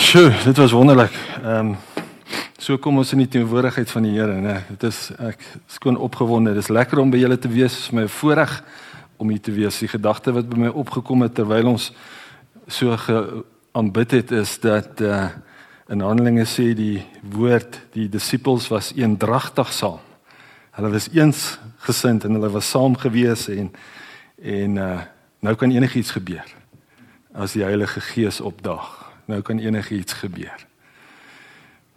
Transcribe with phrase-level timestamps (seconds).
[0.00, 1.12] Sjoe, dit was wonderlik.
[1.44, 1.76] Ehm um,
[2.56, 4.54] so kom ons in die teenwoordigheid van die Here, né?
[4.68, 6.54] Dit is ek skoon opgewonde.
[6.56, 7.74] Dit is lekker om by julle te wees.
[7.76, 8.54] Dit is my voorreg
[9.20, 9.78] om hier te wees.
[9.78, 11.90] Die gedagte wat by my opgekom het terwyl ons
[12.66, 15.28] so geaanbid het is dat uh
[15.92, 17.02] in Handelinge sê die
[17.36, 20.00] woord die disippels was eendragtig saam.
[20.78, 23.68] Hulle was eens gesind en hulle was saam gewees en
[24.40, 24.98] en uh
[25.44, 26.56] nou kan enigiets gebeur
[27.34, 28.99] as die Heilige Gees opdaag
[29.30, 30.66] nou kan enigiets gebeur.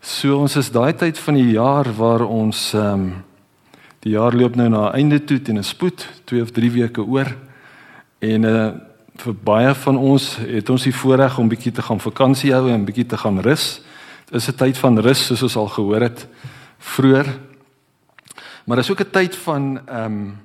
[0.03, 3.13] So ons is daai tyd van die jaar waar ons ehm um,
[4.03, 7.29] die jaar loop nou na einde toe teen 'n spoed 2 of 3 weke oor
[8.19, 8.71] en uh
[9.15, 12.85] vir baie van ons het ons die voorreg om bietjie te gaan vakansie hou en
[12.85, 13.81] bietjie te gaan rus.
[14.25, 16.27] Dit is 'n tyd van rus soos ons al gehoor het
[16.79, 17.27] vroeër.
[18.65, 20.37] Maar is ook 'n tyd van ehm um,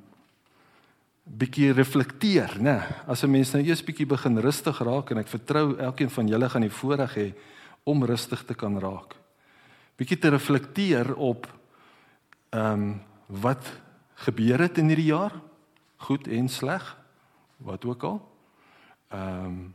[1.28, 2.82] bietjie reflekteer, né?
[3.06, 6.48] As 'n mens nou eers bietjie begin rustig raak en ek vertrou elkeen van julle
[6.48, 7.34] gaan die voorreg hê
[7.84, 9.14] om rustig te kan raak.
[9.96, 11.46] Bietjie te reflekteer op
[12.50, 13.64] ehm um, wat
[14.14, 15.32] gebeur het in hierdie jaar?
[15.96, 16.96] Goed en sleg,
[17.56, 18.20] wat ook al.
[19.10, 19.74] Ehm um,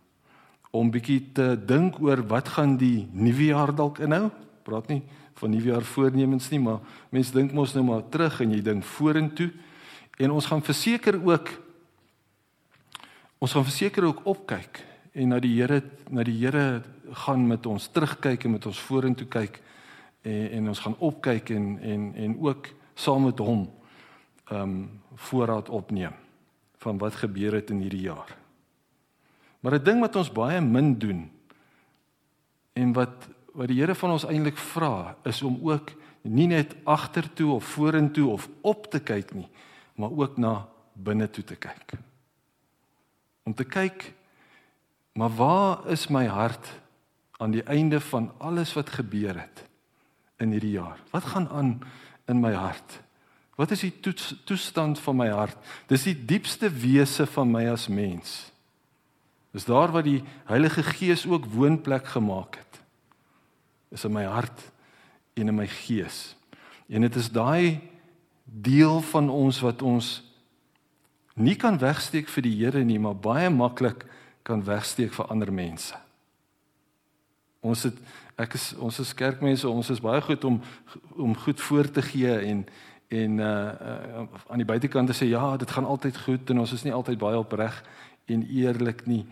[0.71, 4.31] om bietjie te dink oor wat gaan die nuwe jaar dalk inhou?
[4.63, 5.03] Praat nie
[5.37, 8.83] van nuwe jaar voornemens nie, maar mense dink mos nou maar terug en jy dink
[8.83, 9.51] vorentoe.
[10.17, 11.49] En ons gaan verseker ook
[13.43, 16.81] ons gaan verseker ook opkyk en na die Here na die Here
[17.25, 19.59] gaan met ons terugkyk en met ons vorentoe kyk
[20.21, 23.67] en, en ons gaan opkyk en en en ook saam met hom
[24.49, 26.13] ehm um, voorraad opneem
[26.81, 28.37] van wat gebeur het in hierdie jaar.
[29.59, 31.31] Maar 'n ding wat ons baie min doen
[32.73, 35.91] en wat wat die Here van ons eintlik vra is om ook
[36.21, 39.47] nie net agtertoe of vorentoe of op te kyk nie,
[39.95, 41.93] maar ook na binne toe te kyk.
[43.43, 44.13] Om te kyk
[45.13, 46.67] maar waar is my hart
[47.37, 49.63] aan die einde van alles wat gebeur het
[50.37, 50.97] in hierdie jaar?
[51.09, 51.81] Wat gaan aan
[52.25, 53.01] in my hart?
[53.55, 53.93] Wat is die
[54.43, 55.57] toestand van my hart?
[55.87, 58.49] Dis die diepste wese van my as mens.
[59.53, 62.81] Dis daar waar die Heilige Gees ook woonplek gemaak het.
[63.93, 64.71] Is in my hart
[65.37, 66.35] en in my gees.
[66.89, 67.81] En dit is daai
[68.53, 70.21] deel van ons wat ons
[71.33, 74.05] nie kan wegsteek vir die Here nie, maar baie maklik
[74.45, 75.97] kan wegsteek vir ander mense.
[77.63, 77.97] Ons het
[78.37, 80.61] ek is ons is kerkmense, ons is baie goed om
[81.17, 82.65] om goed voor te gee en
[83.13, 86.73] en uh, uh aan die buitekant te sê ja, dit gaan altyd goed en ons
[86.73, 87.83] is nie altyd baie opreg
[88.25, 89.25] en eerlik nie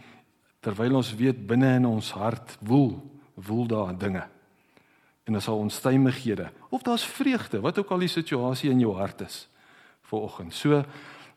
[0.62, 2.94] terwyl ons weet binne in ons hart woel
[3.36, 4.24] woel daar dinge
[5.24, 9.22] en daar sal onstuimighede of daar's vreugde wat ook al die situasie in jou hart
[9.22, 9.48] is
[10.10, 10.54] vir oggend.
[10.54, 10.84] So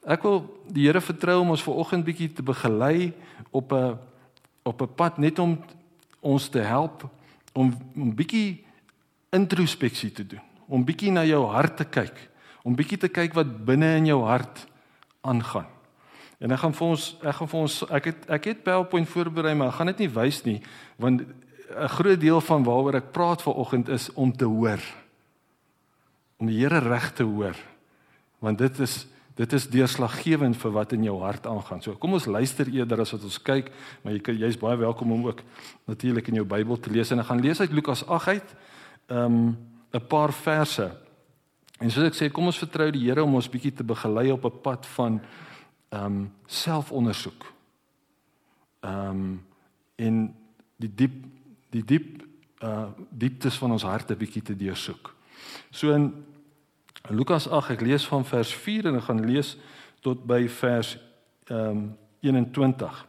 [0.04, 3.12] ek wil die Here vertrou om ons vir oggend bietjie te begelei
[3.50, 3.98] op 'n
[4.64, 5.58] op 'n pad net om
[6.20, 7.08] ons te help
[7.52, 8.64] om 'n bietjie
[9.30, 12.30] introspeksie te doen, om bietjie na jou hart te kyk,
[12.62, 14.66] om bietjie te kyk wat binne in jou hart
[15.20, 15.66] aangaan.
[16.38, 19.54] En ek gaan vir ons ek gaan vir ons ek het ek het PowerPoint voorberei
[19.54, 20.60] maar ek gaan dit nie wys nie
[20.96, 21.22] want
[21.74, 24.80] 'n groot deel van waaroor ek praat vanoggend is om te hoor.
[26.36, 27.56] Om die Here reg te hoor.
[28.38, 31.82] Want dit is dit is deurslaggewend vir wat in jou hart aangaan.
[31.82, 35.26] So kom ons luister eerder as wat ons kyk, maar jy jy's baie welkom om
[35.26, 35.40] ook
[35.90, 38.54] natuurlik in jou Bybel te lees en ek gaan lees uit Lukas 8 uit.
[39.08, 39.56] Um
[39.92, 40.96] 'n paar verse.
[41.80, 44.44] En soos ek sê, kom ons vertrou die Here om ons bietjie te begelei op
[44.44, 45.20] 'n pad van
[45.90, 47.52] um selfondersoek.
[48.82, 49.42] Um
[49.96, 50.34] in
[50.78, 51.33] die diep
[51.74, 52.22] die diep
[52.62, 55.10] uh dieptes van ons harte bietjie te deursoek.
[55.70, 56.12] So in
[57.10, 59.56] Lukas 8, ek lees van vers 4 en ek gaan lees
[60.04, 60.96] tot by vers
[61.50, 61.84] ehm um,
[62.24, 63.02] 21.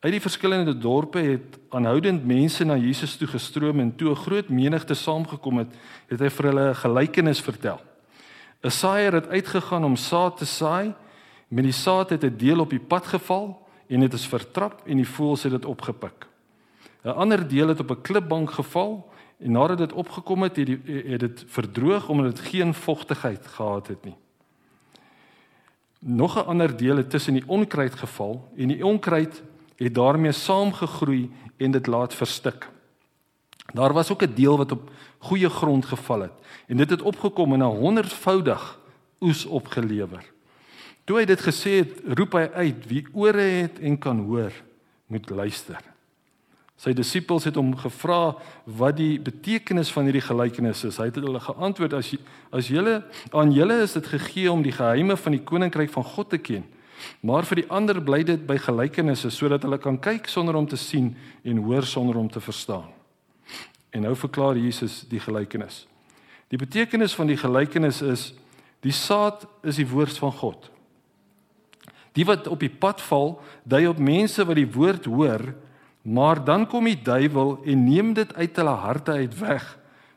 [0.00, 4.48] Uit die verskillende dorpe het aanhoudend mense na Jesus toe gestroom en toe 'n groot
[4.48, 5.68] menigte saamgekom het,
[6.08, 7.80] het hy vir hulle 'n gelykenis vertel.
[8.64, 10.94] 'n Saaier het uitgegaan om saad te saai,
[11.48, 14.96] met die saad het 'n deel op die pad geval en dit is vertrap en
[14.96, 16.29] die voëls het dit opgepik.
[17.02, 21.06] 'n ander deel het op 'n klipbank geval en nadat dit opgekom het, het dit
[21.06, 24.16] het dit verdroog omdat dit geen vogtigheid gehad het nie.
[25.98, 29.42] Nog 'n ander deel het tussen die onkruid geval en die onkruid
[29.76, 32.68] het daarmee saamgegroei en dit laat verstik.
[33.72, 36.32] Daar was ook 'n deel wat op goeie grond geval het
[36.66, 38.78] en dit het opgekom en 'n honderdvoudig
[39.20, 40.32] oes opgelewer.
[41.04, 44.52] Toe hy dit gesê het, roep hy uit: "Wie ore het en kan hoor,
[45.06, 45.89] moet luister."
[46.80, 50.96] Sy disippels het hom gevra wat die betekenis van hierdie gelykenis is.
[50.96, 52.14] Hy het hulle geantwoord as
[52.56, 53.02] as julle
[53.36, 56.64] aan julle is dit gegee om die geheime van die koninkryk van God te ken.
[57.20, 60.80] Maar vir die ander bly dit by gelykenisse sodat hulle kan kyk sonder om te
[60.80, 61.12] sien
[61.44, 62.88] en hoor sonder om te verstaan.
[63.92, 65.84] En nou verklaar Jesus die gelykenis.
[66.48, 68.30] Die betekenis van die gelykenis is
[68.80, 70.70] die saad is die woord van God.
[72.16, 75.52] Die wat op die pad val, dui op mense wat die woord hoor,
[76.02, 79.64] maar dan kom die duiwel en neem dit uit hulle harte uit weg,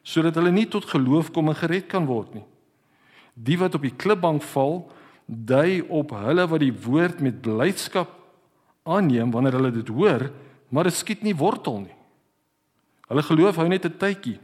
[0.04, 2.46] sodat hulle nie tot geloof kom en gered kan word nie.
[3.34, 4.86] Die wat op die klipbank val,
[5.26, 8.12] dui op hulle wat die woord met blydskap
[8.84, 10.30] aanneem wanneer hulle dit hoor,
[10.70, 11.96] maar dit skiet nie wortel nie.
[13.08, 14.40] Hulle geloof hou net 'n tydjie.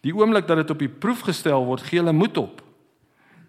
[0.00, 2.62] Die oomblik dat dit op die proef gestel word, gee hulle moed op.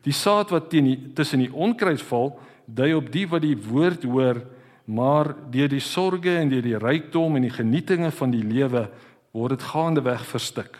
[0.03, 4.03] Die saad wat teen die tussen die onkruid val, dui op die wat die woord
[4.03, 4.41] hoor,
[4.85, 8.89] maar deur die sorges en deur die rykdom en die genietinge van die lewe
[9.33, 10.77] word dit gaandeweg verstik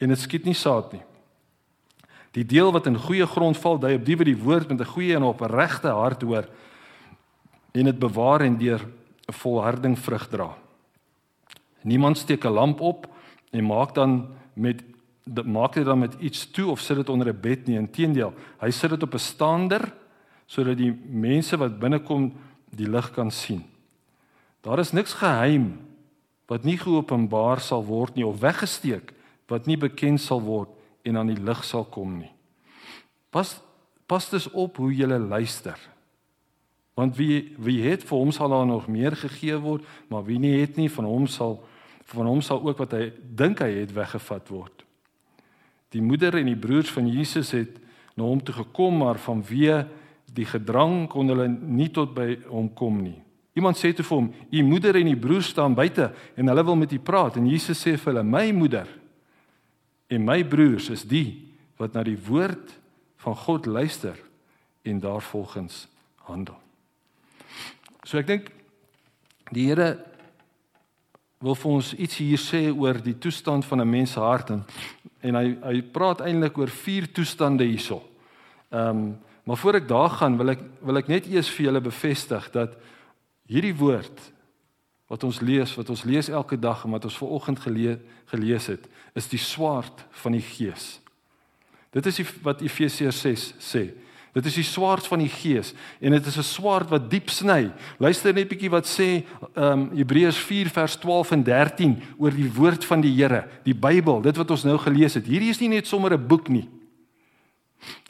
[0.00, 1.02] en dit skiet nie saad nie.
[2.32, 4.92] Die deel wat in goeie grond val, dui op die wat die woord met 'n
[4.94, 6.46] goeie en opregte hart hoor
[7.74, 8.80] en dit bewaar en deur
[9.26, 10.56] volharding vrug dra.
[11.82, 13.08] Niemand steek 'n lamp op
[13.50, 14.82] en maak dan met
[15.44, 17.76] maak dit dan met iets toe of sit dit onder 'n bed nie.
[17.76, 19.92] Inteendeel, hy sit dit op 'n staander
[20.46, 22.32] sodat die mense wat binnekom
[22.70, 23.64] die lig kan sien.
[24.60, 25.78] Daar is niks geheim
[26.50, 29.14] wat nie geopenbaar sal word nie of weggesteek
[29.50, 30.70] wat nie bekend sal word
[31.06, 32.32] en aan die lig sal kom nie.
[33.30, 33.58] Pas
[34.10, 35.78] pas dus op hoe jy luister.
[36.98, 40.60] Want wie wie het vir hom sal daar nog meer gegee word, maar wie nie
[40.60, 41.60] het nie van hom sal
[42.10, 44.82] van hom sal ook wat hy dink hy het weggevat word.
[45.94, 47.78] Die moeder en die broers van Jesus het
[48.18, 49.84] na hom toe gekom, maar vanweë
[50.34, 53.18] die gedrang kon hulle nie tot by hom kom nie.
[53.58, 56.76] Iemand sê toe vir hom: "U moeder en u broer staan buite en hulle wil
[56.76, 58.86] met u praat." En Jesus sê vir hulle: "My moeder
[60.08, 62.78] en my broers is die wat na die woord
[63.16, 64.16] van God luister
[64.82, 66.56] en daarvolgens handel."
[68.04, 68.50] So ek dink
[69.50, 69.98] die Here
[71.40, 74.64] wil vir ons iets hier sê oor die toestand van 'n mens se hart en
[75.22, 78.02] en hy hy praat eintlik oor vier toestande hierso.
[78.70, 79.18] Ehm um,
[79.50, 82.76] maar voor ek daar gaan wil ek wil ek net eers vir julle bevestig dat
[83.50, 84.20] hierdie woord
[85.10, 87.98] wat ons lees, wat ons lees elke dag en wat ons ver oggend gelees
[88.30, 88.84] gelees het,
[89.18, 91.00] is die swaard van die gees.
[91.90, 93.82] Dit is die, wat Efesiërs 6 sê.
[94.30, 97.72] Dit is die swaard van die gees en dit is 'n swaard wat diep sny.
[97.98, 99.26] Luister net bietjie wat sê
[99.56, 103.74] ehm um, Hebreërs 4 vers 12 en 13 oor die woord van die Here, die
[103.74, 105.26] Bybel, dit wat ons nou gelees het.
[105.26, 106.68] Hierdie is nie net sommer 'n boek nie.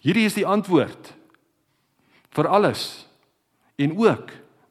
[0.02, 1.16] Hierdie is die antwoord
[2.36, 3.06] vir alles
[3.80, 4.30] en ook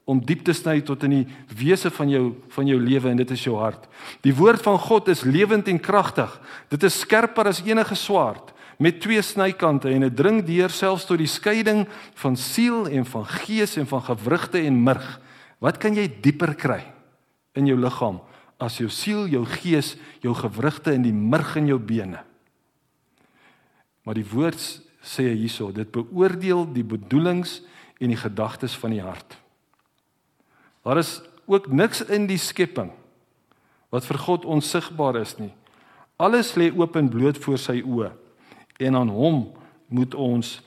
[0.09, 1.25] om diep te sny tot in die
[1.59, 2.23] wese van jou
[2.56, 3.83] van jou lewe en dit is jou hart.
[4.25, 6.31] Die woord van God is lewend en kragtig.
[6.71, 11.19] Dit is skerper as enige swaard met twee snykante en dit dring deur selfs tot
[11.19, 11.83] die skeiding
[12.21, 15.19] van siel en van gees en van gewrigte en murg.
[15.59, 16.81] Wat kan jy dieper kry
[17.59, 18.21] in jou liggaam
[18.59, 22.23] as jou siel, jou gees, jou gewrigte en die murg in jou bene?
[24.07, 24.63] Maar die woord
[25.01, 27.59] sê hierso, dit beoordeel die bedoelings
[27.99, 29.37] en die gedagtes van die hart.
[30.83, 32.91] Daar is ook niks in die skepping
[33.89, 35.51] wat vir God onsigbaar is nie.
[36.19, 38.11] Alles lê oop en bloot voor sy oë
[38.79, 39.45] en aan hom
[39.89, 40.59] moet ons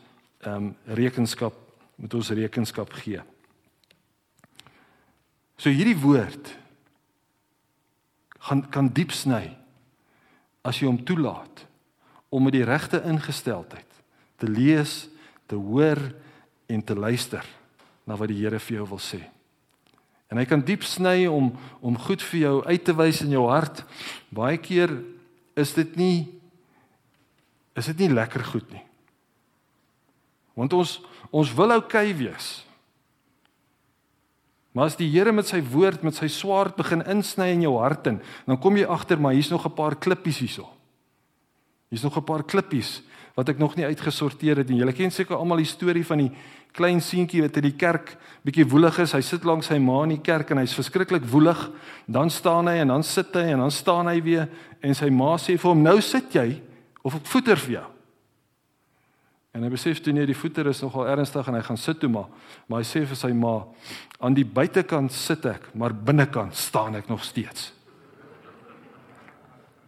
[0.43, 1.55] ehm um, rekenskap
[2.03, 3.21] moet ons rekenskap gee.
[5.55, 6.51] So hierdie woord
[8.43, 9.53] gaan kan diep sny
[10.67, 11.63] as jy hom toelaat
[12.33, 13.92] om met die regte ingesteldheid
[14.43, 15.07] te lees,
[15.47, 16.01] te hoor
[16.67, 17.47] en te luister
[18.09, 19.21] na wat die Here vir jou wil sê.
[20.33, 21.53] En hy kan diep sny om
[21.85, 23.85] om goed vir jou uit te wys in jou hart.
[24.33, 24.95] Baie keer
[25.61, 26.17] is dit nie
[27.77, 28.83] is dit nie lekker goed nie.
[30.59, 30.99] Want ons
[31.31, 32.51] ons wil oukei okay wees.
[34.73, 38.09] Maar as die Here met sy woord met sy swaard begin insny in jou hart
[38.09, 40.69] in, dan kom jy agter maar hier's nog 'n paar klippies hierso.
[41.93, 43.03] Hier's nog 'n paar klippies
[43.37, 44.79] wat ek nog nie uitgesorteer het nie.
[44.79, 46.33] Julle ken seker almal die storie van die
[46.73, 49.13] klein seentjie wat in die kerk bietjie woelig is.
[49.13, 51.71] Hy sit langs sy ma in die kerk en hy's verskriklik woelig.
[52.07, 54.49] Dan staan hy en dan sit hy en dan staan hy weer
[54.81, 56.63] en sy ma sê vir hom: "Nou sit jy."
[57.03, 57.89] of ek voeter vir jou.
[59.53, 62.09] En hy besef toe nee, die voeter is nogal ernstig en hy gaan sit toe
[62.13, 62.31] maar,
[62.71, 63.59] maar hy sê vir sy ma,
[64.23, 67.73] aan die buitekant sit ek, maar binnekant staan ek nog steeds.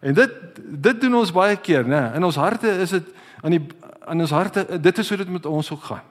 [0.04, 0.40] En dit
[0.84, 2.02] dit doen ons baie keer, né?
[2.18, 3.06] In ons harte is dit
[3.40, 3.62] aan die
[4.04, 6.04] aan ons harte, dit is hoe dit met ons ook gaan.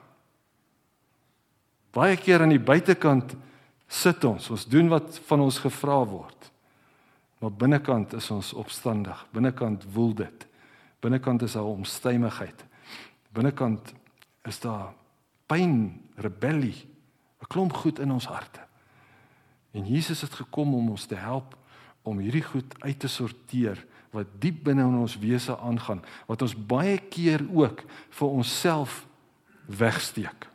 [1.94, 3.36] Baie keer aan die buitekant
[3.86, 6.50] sit ons, ons doen wat van ons gevra word.
[7.38, 9.20] Maar binnekant is ons opstandig.
[9.30, 10.46] Binnekant woel dit.
[11.04, 12.64] Binnekant is daar omstuimigheid.
[13.36, 13.92] Binnekant
[14.48, 14.90] is daar
[15.46, 16.88] pyn, rebellie,
[17.42, 18.60] 'n klomp goed in ons harte.
[19.72, 21.56] En Jesus het gekom om ons te help
[22.04, 23.80] om hierdie goed uit te sorteer
[24.14, 27.82] wat diep binne in ons wese aangaan wat ons baie keer ook
[28.14, 29.02] vir onsself
[29.66, 30.46] wegsteek.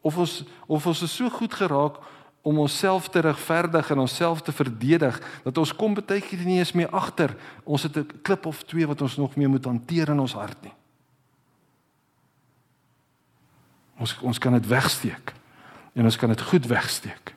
[0.00, 2.00] Of ons of ons is so goed geraak
[2.46, 6.74] om onsself te regverdig en onsself te verdedig dat ons kom baie keer nie eens
[6.78, 10.20] meer agter ons het 'n klip of twee wat ons nog meer moet hanteer in
[10.20, 10.74] ons hart nie.
[13.98, 15.34] Ons ons kan dit wegsteek
[15.94, 17.35] en ons kan dit goed wegsteek.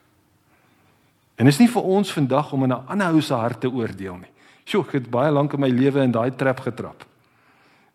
[1.40, 3.72] En dit is nie vir ons vandag om in 'n ander ou se hart te
[3.72, 4.32] oordeel nie.
[4.66, 7.06] Sjoe, ek het baie lank in my lewe in daai trap getrap.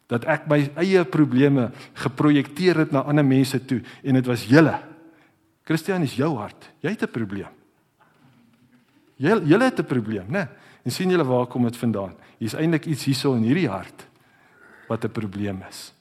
[0.08, 4.80] Dat ek my eie probleme geprojekteer het na ander mense toe en dit was julle.
[5.64, 6.70] Christian is jou hart.
[6.80, 7.52] Jy het 'n probleem.
[9.16, 10.48] Jy jy het 'n probleem, né?
[10.84, 12.14] En sien julle waar kom dit vandaan?
[12.38, 14.06] Hier's eintlik iets hierso in hierdie hart
[14.88, 15.92] wat 'n probleem is.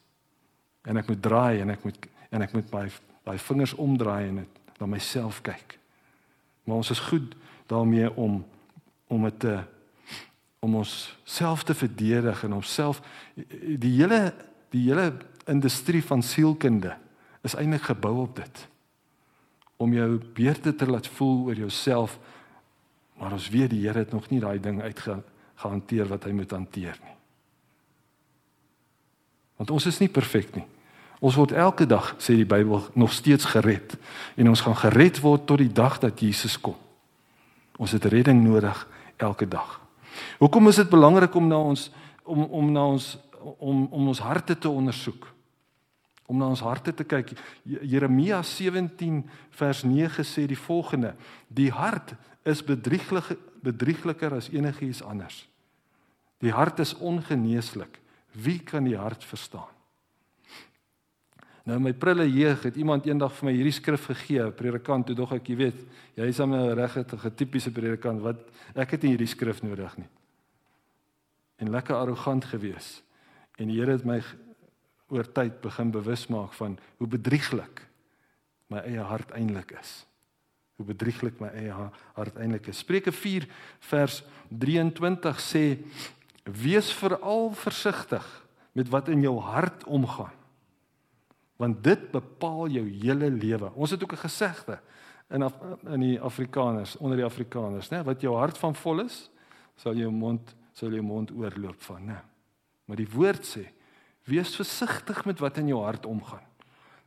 [0.83, 2.89] En ek moet draai en ek moet en ek moet my
[3.25, 5.82] my vingers omdraai en net na myself kyk.
[6.63, 7.36] Maar ons is goed
[7.67, 8.46] daarmee om
[9.08, 9.60] om dit te
[10.63, 13.01] om ons self te verdedig en homself
[13.77, 14.34] die hele
[14.72, 15.12] die hele
[15.46, 16.96] industrie van sielkunde
[17.43, 18.67] is eintlik gebou op dit.
[19.77, 22.20] Om jou beter te laat voel oor jouself
[23.20, 26.98] maar ons weet die Here het nog nie daai ding uitgehanteer wat hy moet hanteer
[27.03, 27.17] nie.
[29.55, 30.65] Want ons is nie perfek nie
[31.23, 33.95] Ons word elke dag sê die Bybel nog steeds gered
[34.35, 36.75] en ons gaan gered word tot die dag dat Jesus kom.
[37.79, 38.81] Ons het redding nodig
[39.23, 39.79] elke dag.
[40.41, 41.87] Hoekom is dit belangrik om na ons
[42.23, 43.07] om om na ons
[43.55, 45.29] om om ons harte te ondersoek?
[46.27, 47.31] Om na ons harte te kyk.
[47.63, 49.23] Jeremia 17
[49.55, 51.15] vers 9 sê die volgende:
[51.47, 55.45] Die hart is bedrieglik bedriegliker as enigiets anders.
[56.43, 58.01] Die hart is ongeneeslik.
[58.31, 59.72] Wie kan die hart verstaan?
[61.63, 65.32] Nou my prille jeug het iemand eendag vir my hierdie skrif gegee, predikant, toe dog
[65.38, 65.86] ek, jy weet,
[66.20, 68.39] jy is 'n regte tipiese predikant wat
[68.75, 70.10] ek het nie hierdie skrif nodig nie.
[71.60, 73.01] En lekker arrogant gewees.
[73.58, 74.22] En die Here het my
[75.08, 77.88] oor tyd begin bewus maak van hoe bedrieglik
[78.67, 80.05] my eie hart eintlik is.
[80.75, 81.72] Hoe bedrieglik my eie
[82.13, 82.77] hart eintlik is.
[82.77, 83.48] Spreuke 4
[83.79, 85.77] vers 23 sê:
[86.43, 88.43] Wees veral versigtig
[88.74, 90.42] met wat in jou hart omgaan
[91.62, 93.72] want dit bepaal jou hele lewe.
[93.75, 94.79] Ons het ook 'n gesegde
[95.29, 99.29] in Af in die Afrikaners, onder die Afrikaners, né, wat jou hart van vol is,
[99.75, 102.22] sal jou mond sal jou mond oorloop van, né.
[102.86, 103.72] Maar die woord sê:
[104.24, 106.45] Wees versigtig met wat in jou hart omgaan,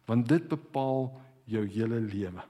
[0.04, 2.42] want dit bepaal jou hele lewe.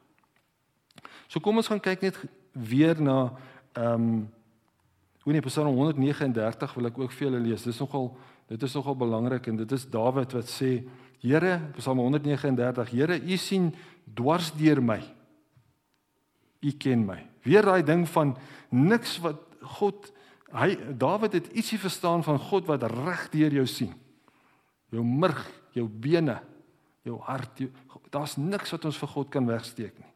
[1.28, 2.18] So kom ons gaan kyk net
[2.52, 3.36] weer na
[3.76, 4.32] ehm um,
[5.26, 7.64] hoe nee Psalm 139 wil ek ook vir julle lees.
[7.66, 8.12] Dit is nogal
[8.46, 10.84] dit is nogal belangrik en dit is Dawid wat sê
[11.26, 13.72] Here, Psalm 139, Here, U sien
[14.14, 15.00] dwars deur my.
[16.62, 17.18] U ken my.
[17.46, 18.36] Weer daai ding van
[18.70, 19.42] niks wat
[19.78, 20.12] God
[20.56, 23.90] hy Dawid het ietsie verstaan van God wat reg deur jou sien.
[24.94, 25.42] Jou murg,
[25.74, 26.38] jou bene,
[27.04, 27.64] jou hart.
[28.14, 30.12] Daar's niks wat ons vir God kan wegsteek nie.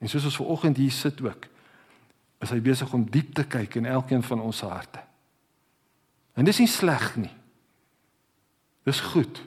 [0.00, 1.44] En soos ons ver oggend hier sit ook,
[2.40, 5.02] is hy besig om diep te kyk in elkeen van ons harte.
[6.32, 7.34] En dis nie sleg nie.
[8.90, 9.38] Dis goed.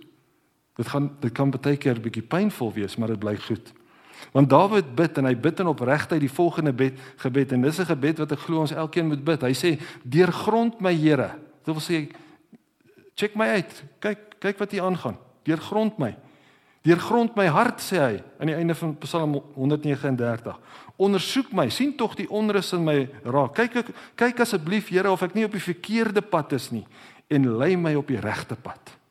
[0.80, 3.74] Dit gaan dit kan baie keer 'n bietjie pynvol wees, maar dit bly goed.
[4.32, 7.86] Want Dawid bid en hy bid in opregtheid die volgende bed, gebed en dis 'n
[7.86, 9.42] gebed wat ek glo ons elkeen moet bid.
[9.42, 12.12] Hy sê: "Deurgrond my Here." Dit wil sê
[13.16, 13.84] check my uit.
[14.00, 15.18] Kyk, kyk wat hier aangaan.
[15.44, 16.16] Deurgrond my.
[16.82, 20.60] Deurgrond my hart sê hy aan die einde van Psalm 139.
[20.96, 23.54] Ondersoek my, sien tog die onrus in my raak.
[23.54, 26.86] Kyk ek kyk asseblief Here of ek nie op die verkeerde pad is nie
[27.30, 29.03] en lei my op die regte pad.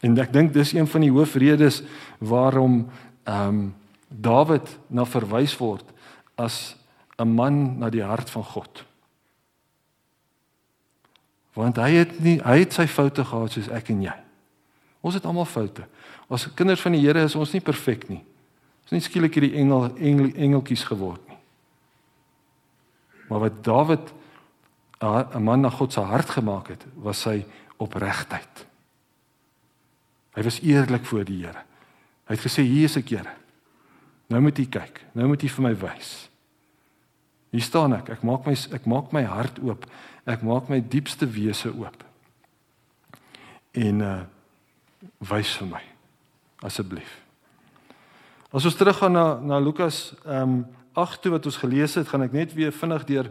[0.00, 1.82] En ek dink dis een van die hoofredes
[2.18, 2.86] waarom
[3.24, 3.74] ehm um,
[4.06, 5.84] Dawid na verwys word
[6.38, 6.76] as
[7.18, 8.84] 'n man na die hart van God.
[11.52, 14.14] Want hy het nie hy het sy foute gehad soos ek en jy.
[15.00, 15.86] Ons het almal foute.
[16.28, 18.22] As kinders van die Here is ons nie perfek nie.
[18.82, 21.38] Ons is nie skielik hierdie engel, engel engeltjies geword nie.
[23.28, 24.12] Maar wat Dawid
[25.00, 27.44] 'n man na God se hart gemaak het, was sy
[27.76, 28.66] opregtheid.
[30.36, 31.64] Hy was eerlik voor die Here.
[32.28, 33.32] Hy het gesê hier is ek, Here.
[34.28, 35.00] Nou moet U kyk.
[35.16, 36.14] Nou moet U vir my wys.
[37.54, 38.10] Hier staan ek.
[38.18, 39.86] Ek maak my ek maak my hart oop.
[40.28, 42.02] Ek maak my diepste wese oop.
[43.76, 44.16] En uh
[45.22, 45.82] wys vir my
[46.66, 47.12] asseblief.
[48.50, 50.64] As ons teruggaan na na Lukas ehm um,
[50.96, 53.26] 8 toe wat ons gelees het, gaan ek net weer vinnig deur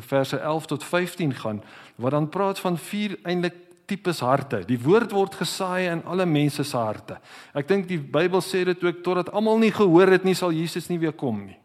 [0.00, 1.58] verse 11 tot 15 gaan
[2.00, 3.58] wat dan praat van vier eintlik
[3.92, 4.62] tipes harte.
[4.68, 7.18] Die woord word gesaai in alle mense se harte.
[7.54, 10.88] Ek dink die Bybel sê dit ook totdat almal nie gehoor het nie, sal Jesus
[10.90, 11.58] nie weer kom nie.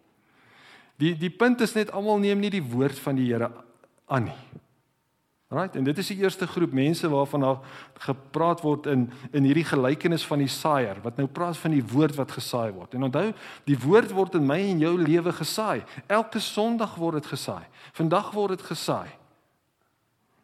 [1.01, 3.51] Die die punt is net almal neem nie die woord van die Here
[4.07, 4.39] aan nie.
[5.47, 5.77] Right?
[5.79, 7.59] En dit is die eerste groep mense waarvan daar
[8.03, 12.17] gepraat word in in hierdie gelykenis van die saaier wat nou praat van die woord
[12.17, 12.97] wat gesaai word.
[12.97, 13.29] En onthou,
[13.69, 15.85] die woord word in my en jou lewe gesaai.
[16.07, 17.63] Elke Sondag word dit gesaai.
[17.95, 19.07] Vandag word dit gesaai.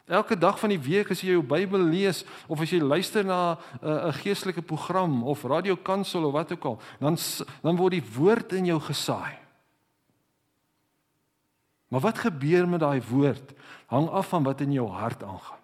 [0.05, 3.55] Elke dag van die week as jy jou Bybel lees of as jy luister na
[3.55, 7.17] 'n uh, geestelike program of radiokansel of wat ook al, dan
[7.61, 9.39] dan word die woord in jou gesaai.
[11.87, 13.53] Maar wat gebeur met daai woord
[13.85, 15.61] hang af van wat in jou hart aangaan.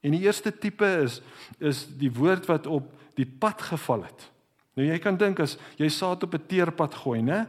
[0.00, 1.20] En die eerste tipe is
[1.58, 4.30] is die woord wat op die pad geval het.
[4.76, 7.46] Nou jy kan dink as jy saad op 'n teerpad gooi, né?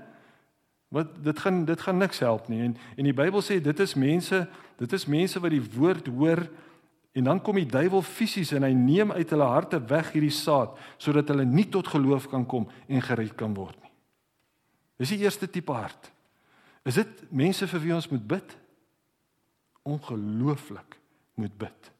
[0.96, 2.62] Wat dit gaan dit gaan niks help nie.
[2.70, 4.46] En en die Bybel sê dit is mense,
[4.80, 6.46] dit is mense wat die woord hoor
[7.16, 10.76] en dan kom die duiwel fisies en hy neem uit hulle harte weg hierdie saad
[11.00, 13.92] sodat hulle nie tot geloof kan kom en gered kan word nie.
[15.00, 16.12] Dis die eerste tipe hart.
[16.86, 18.56] Is dit mense vir wie ons moet bid?
[19.84, 21.00] Ongelooflik
[21.36, 21.92] moet bid.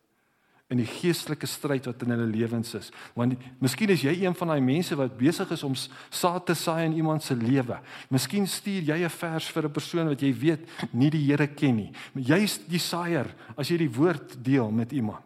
[0.74, 2.88] In die geestelike stryd wat in hulle lewens is.
[3.14, 6.88] Want miskien is jy een van daai mense wat besig is om saad te saai
[6.88, 7.78] in iemand se lewe.
[8.10, 11.76] Miskien stuur jy 'n vers vir 'n persoon wat jy weet nie die Here ken
[11.76, 11.92] nie.
[12.16, 15.24] Jy's die saaier as jy die woord deel met iemand.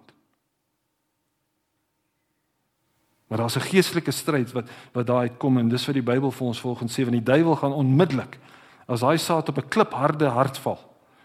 [3.29, 6.47] Maar daar's 'n geestelike stryd wat wat daar uitkom en dis wat die Bybel vir
[6.47, 8.39] ons volgens sê want die duiwel gaan onmiddellik
[8.89, 10.79] As daai saad op 'n klipharde hart val,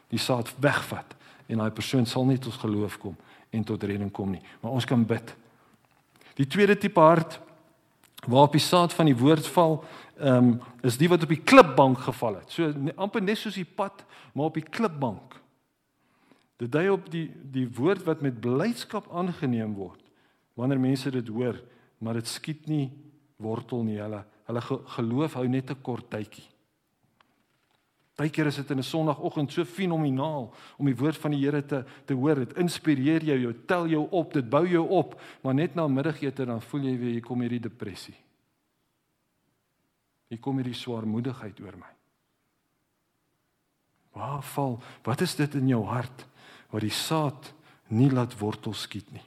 [0.09, 1.15] die saad wegvat
[1.49, 3.17] en daai persoon sal nie tot geloof kom
[3.55, 4.43] en tot redding kom nie.
[4.61, 5.35] Maar ons kan bid.
[6.39, 7.39] Die tweede tipe hart
[8.27, 9.79] waarop die saad van die woord val,
[10.19, 12.53] ehm um, is die wat op die klipbank geval het.
[12.53, 15.37] So amper net soos die pad, maar op die klipbank.
[16.63, 20.01] Dit dui op die die woord wat met blydskap aangeneem word
[20.55, 21.59] wanneer mense dit hoor,
[21.99, 22.93] maar dit skiet nie
[23.43, 23.99] wortel nie.
[23.99, 24.61] Hulle hulle
[24.97, 26.45] geloof hou net 'n kort tydjie.
[28.15, 31.85] Partykeer is dit in 'n Sondagoggend so fenomenaal om die woord van die Here te
[32.07, 32.35] te hoor.
[32.35, 36.47] Dit inspireer jou, jou tel jou op, dit bou jou op, maar net na middagete
[36.47, 38.15] dan voel jy weer jy kom hierdie depressie.
[40.29, 41.93] Jy kom hierdie swaarmoedigheid oor my.
[44.13, 44.81] Waar val?
[45.03, 46.27] Wat is dit in jou hart
[46.71, 47.53] wat die saad
[47.89, 49.25] nie laat wortel skiet nie?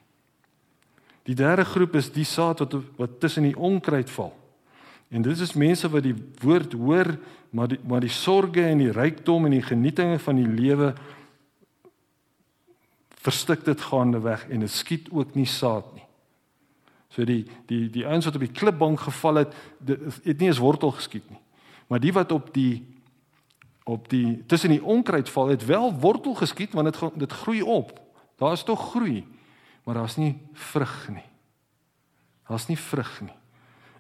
[1.23, 4.33] Die derde groep is die saad wat wat tussen die onkruid val.
[5.07, 7.13] En dit is mense wat die woord hoor,
[7.49, 10.91] maar die, maar die sorges en die rykdom en die genietinge van die lewe
[13.23, 16.03] verstik dit gaande weg en dit skiet ook nie saad nie.
[17.11, 20.61] So die die die ouens wat op die klipbank geval het, dit het nie eens
[20.63, 21.39] wortel geskiet nie.
[21.87, 22.83] Maar die wat op die
[23.87, 27.95] op die tussen die onkruid val, het wel wortel geskiet want dit dit groei op.
[28.37, 29.23] Daar is tog groei,
[29.83, 31.27] maar daar's nie vrug nie.
[32.47, 33.35] Daar's nie vrug nie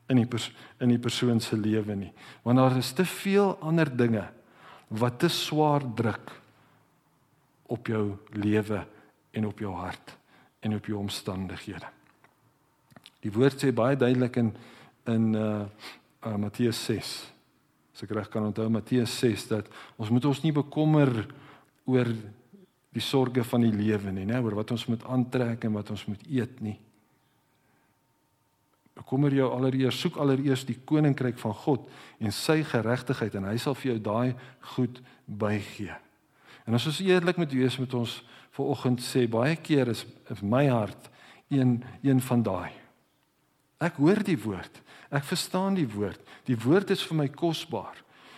[0.09, 0.49] in die pers
[0.83, 2.11] in die persoon se lewe nie.
[2.43, 4.27] Want daar is te veel ander dinge
[4.87, 6.31] wat te swaar druk
[7.67, 8.85] op jou lewe
[9.35, 10.15] en op jou hart
[10.63, 11.89] en op jou omstandighede.
[13.23, 14.53] Die woord sê baie duidelik in
[15.07, 15.63] in uh,
[16.27, 17.11] uh Matteus 6.
[17.95, 21.11] As ek reg kan onthou Matteus 6 dat ons moet ons nie bekommer
[21.87, 22.11] oor
[22.91, 26.03] die sorges van die lewe nie, né, oor wat ons moet aantrek en wat ons
[26.09, 26.75] moet eet nie.
[28.97, 31.85] Bekommer jou allereers, soek allereers die koninkryk van God
[32.19, 34.33] en sy geregtigheid en hy sal vir jou daai
[34.73, 35.93] goed bygee.
[36.67, 38.17] En as ons eerlik moet wees met ons
[38.57, 41.11] vanoggend sê baie keer is, is my hart
[41.53, 42.73] een een van daai.
[43.79, 44.81] Ek hoor die woord.
[45.13, 46.19] Ek verstaan die woord.
[46.49, 47.95] Die woord is vir my kosbaar.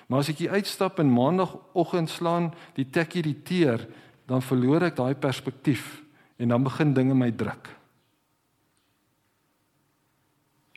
[0.10, 3.86] Maar as ek hier uitstap en maandagooggend slaan die tekkie die teer,
[4.30, 6.02] dan verloor ek daai perspektief
[6.40, 7.70] en dan begin dinge my druk.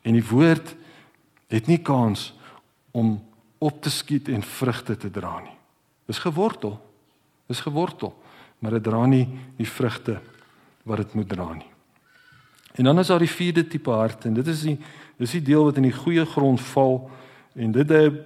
[0.03, 0.75] En die woord
[1.53, 2.33] het nie kans
[2.91, 3.21] om
[3.59, 5.57] op te skiet en vrugte te dra nie.
[6.11, 6.81] Dis gewortel.
[7.47, 8.15] Dis gewortel,
[8.59, 9.27] maar dit dra nie
[9.59, 10.21] die vrugte
[10.89, 11.69] wat dit moet dra nie.
[12.73, 14.79] En dan is daar die vierde tipe hart en dit is die
[15.21, 16.97] dis die deel wat in die goeie grond val
[17.55, 18.17] en dit ehm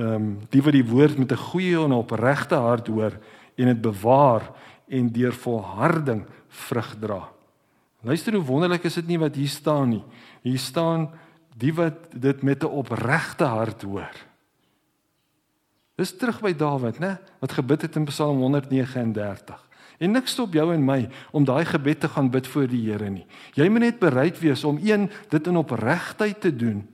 [0.00, 3.18] um, die wat die woord met 'n goeie en opregte hart hoor
[3.54, 4.50] en dit bewaar
[4.88, 7.33] en deur volharding vrug dra.
[8.04, 10.02] Luister hoe wonderlik is dit nie wat hier staan nie.
[10.44, 11.08] Hier staan
[11.56, 14.12] die wat dit met 'n opregte hart hoor.
[15.94, 17.18] Dis terug by Dawid, né?
[17.38, 19.68] Wat gebid het in Psalm 139.
[19.98, 23.10] En niks stop jou en my om daai gebed te gaan bid voor die Here
[23.10, 23.26] nie.
[23.54, 26.88] Jy moet net bereid wees om een dit in opregtheid te doen.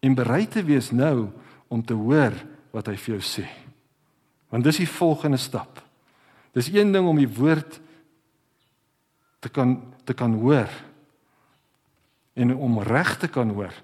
[0.00, 1.28] En bereid te wees nou
[1.68, 2.32] om te hoor
[2.70, 3.46] wat hy vir jou sê.
[4.48, 5.82] Want dis die volgende stap.
[6.52, 7.80] Dis een ding om die woord
[9.46, 10.70] te kan te kan hoor
[12.34, 13.74] en om reg te kan hoor.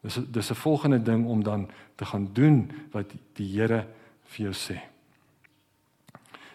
[0.00, 3.86] Dis dis 'n volgende ding om dan te gaan doen wat die Here
[4.24, 4.80] vir jou sê.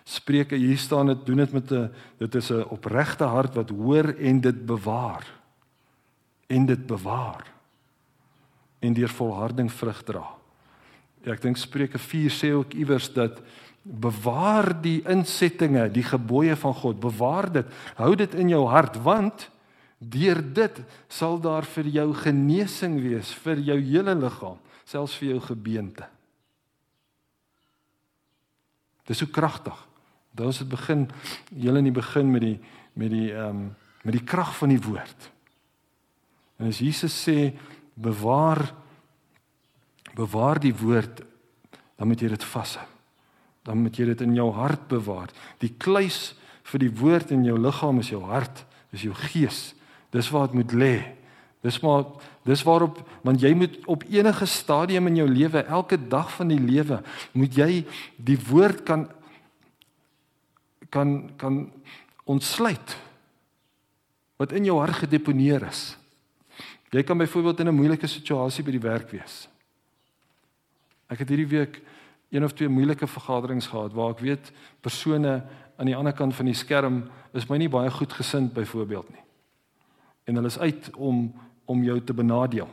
[0.03, 4.15] Spreuke hier staan dit doen dit met 'n dit is 'n opregte hart wat hoor
[4.17, 5.25] en dit bewaar.
[6.47, 7.45] En dit bewaar.
[8.79, 10.25] En deur volharding vrug dra.
[11.23, 13.41] Ek dink Spreuke 4 sê ook iewers dat
[13.83, 17.69] bewaar die insettinge, die gebooie van God, bewaar dit.
[17.97, 19.49] Hou dit in jou hart want
[19.99, 20.77] deur dit
[21.11, 24.55] sal daar vir jou genesing wees vir jou hele liggaam,
[24.87, 26.07] selfs vir jou gebeente.
[29.09, 29.75] Dis so kragtig.
[30.31, 31.07] Dan as dit begin
[31.49, 32.57] heel in die begin met die
[32.99, 33.69] met die ehm um,
[34.03, 35.25] met die krag van die woord.
[36.59, 37.51] En as Jesus sê
[37.99, 38.63] bewaar
[40.15, 41.21] bewaar die woord,
[41.95, 42.85] dan moet jy dit vashou.
[43.69, 45.29] Dan moet jy dit in jou hart bewaar.
[45.61, 46.33] Die kluis
[46.71, 48.63] vir die woord in jou liggaam is jou hart,
[48.95, 49.75] is jou gees.
[50.13, 50.95] Dis waar dit moet lê.
[51.61, 52.07] Dis maar
[52.47, 56.59] dis waarop want jy moet op enige stadium in jou lewe, elke dag van die
[56.59, 57.01] lewe,
[57.37, 57.83] moet jy
[58.17, 59.05] die woord kan
[60.89, 61.59] kan kan
[62.25, 62.95] ontsluit
[64.39, 65.97] wat in jou hart gedeponeer is.
[66.89, 69.49] Jy kan byvoorbeeld in 'n moeilike situasie by die werk wees.
[71.09, 71.81] Ek het hierdie week
[72.29, 75.41] een of twee moeilike vergaderings gehad waar ek weet persone
[75.77, 79.23] aan die ander kant van die skerm is my nie baie goed gesind byvoorbeeld nie.
[80.23, 81.29] En hulle is uit om
[81.69, 82.69] om jou te benadeel.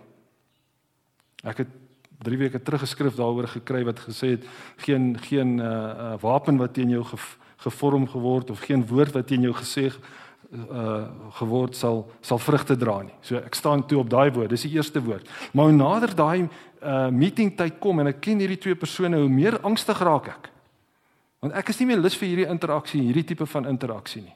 [1.45, 1.73] Ek het
[2.25, 6.75] 3 weke terug geskryf daaroor gekry wat gesê het geen geen uh, uh wapen wat
[6.75, 7.05] teen jou
[7.57, 9.92] gevorm geword of geen woord wat teen jou gesê
[10.52, 11.06] uh
[11.38, 13.14] geword sal sal vrugte dra nie.
[13.22, 14.50] So ek staan toe op daai woord.
[14.50, 15.28] Dis die eerste woord.
[15.52, 16.48] Maar hoe nader daai
[16.82, 20.50] uh meeting tyd kom en ek ken hierdie twee persone, hoe meer angstig raak ek.
[21.42, 24.35] Want ek is nie meer lus vir hierdie interaksie, hierdie tipe van interaksie nie.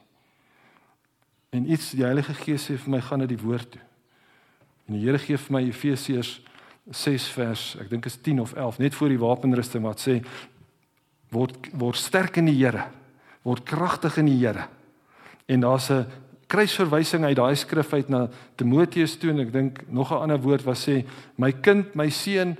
[1.51, 3.83] En iets die Heilige Gees sê vir my gaan na die woord toe.
[4.87, 6.39] En die Here gee vir my Efesiërs
[6.91, 10.21] 6 vers, ek dink is 10 of 11, net voor die wapenrusting wat sê
[11.31, 12.89] word word sterk in die Here
[13.43, 14.67] word kragtig in die Here.
[15.51, 16.07] En daar's 'n
[16.47, 20.63] kruisverwysing uit daai skrif uit na Timoteus toe en ek dink nog 'n ander woord
[20.63, 22.57] wat sê my kind, my seun,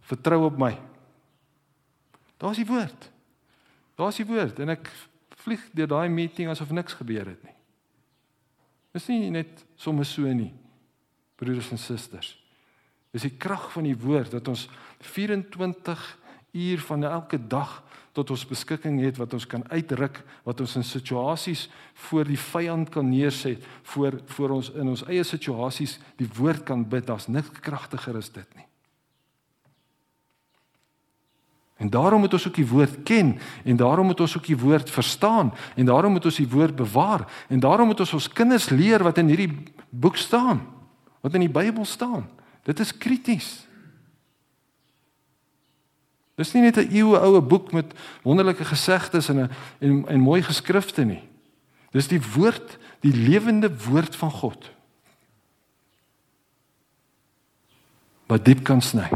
[0.00, 0.78] vertrou op my.
[2.36, 3.10] Daar's die woord.
[3.94, 4.90] Daar's die woord en ek
[5.44, 7.54] vlieg deur daai meeting asof niks gebeur het nie.
[8.92, 10.52] Dis nie net sommer so nie.
[11.36, 12.44] Broeders en susters.
[13.10, 14.68] Dis die krag van die woord dat ons
[15.00, 16.18] 24
[16.52, 17.83] uur van elke dag
[18.14, 21.66] tot ons beskikking het wat ons kan uitruk wat ons in situasies
[22.06, 26.86] voor die vyand kan neerset voor voor ons in ons eie situasies die woord kan
[26.88, 27.10] bid.
[27.10, 28.68] As niks kragtiger is dit nie.
[31.82, 34.90] En daarom moet ons ook die woord ken en daarom moet ons ook die woord
[34.90, 39.02] verstaan en daarom moet ons die woord bewaar en daarom moet ons ons kinders leer
[39.02, 39.50] wat in hierdie
[39.90, 40.62] boek staan
[41.24, 42.28] wat in die Bybel staan.
[42.62, 43.64] Dit is krities
[46.34, 50.42] Dis nie net 'n eeue oue boek met wonderlike gesegdes en 'n en, en mooi
[50.42, 51.22] geskrifte nie.
[51.90, 54.70] Dis die woord, die lewende woord van God.
[58.26, 59.10] Wat diep kan sny.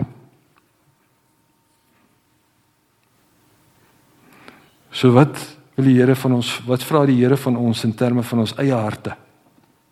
[4.90, 8.22] So wat wil die Here van ons wat vra die Here van ons in terme
[8.22, 9.16] van ons eie harte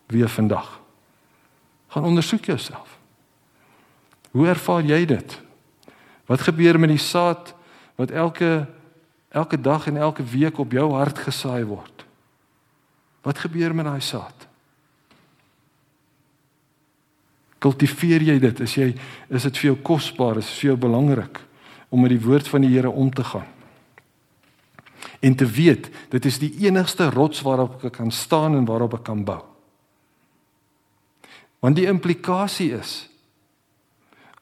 [0.06, 0.80] weer vandag?
[1.88, 2.98] Gaan ondersoek jouself.
[4.30, 5.45] Hoe ervaar jy dit?
[6.26, 7.54] Wat gebeur met die saad
[7.96, 8.66] wat elke
[9.36, 12.04] elke dag en elke week op jou hart gesaai word?
[13.26, 14.46] Wat gebeur met daai saad?
[17.58, 18.60] Kultiveer jy dit?
[18.60, 18.86] Is jy
[19.28, 20.38] is dit vir jou kosbaar?
[20.40, 21.42] Is dit vir jou belangrik
[21.90, 23.46] om met die woord van die Here om te gaan?
[25.20, 29.04] En te weet, dit is die enigste rots waarop ek kan staan en waarop ek
[29.08, 29.40] kan bou.
[31.64, 33.08] Want die implikasie is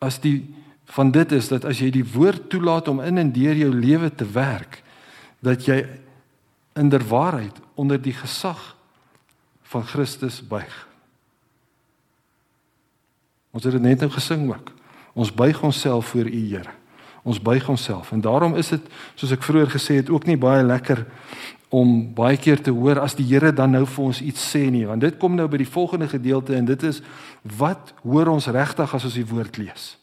[0.02, 0.42] as die
[0.84, 4.10] van dit is dat as jy die woord toelaat om in en deur jou lewe
[4.14, 4.82] te werk,
[5.40, 5.84] dat jy
[6.74, 8.74] in der waarheid onder die gesag
[9.62, 10.74] van Christus buig.
[13.54, 14.72] Ons het dit net nou gesing ook.
[15.14, 16.74] Ons buig onsself voor U Here.
[17.22, 20.64] Ons buig onsself en daarom is dit soos ek vroeër gesê het ook nie baie
[20.66, 21.06] lekker
[21.74, 24.84] om baie keer te hoor as die Here dan nou vir ons iets sê nie
[24.86, 27.00] want dit kom nou by die volgende gedeelte en dit is
[27.56, 29.94] wat hoor ons regtig as ons die woord lees?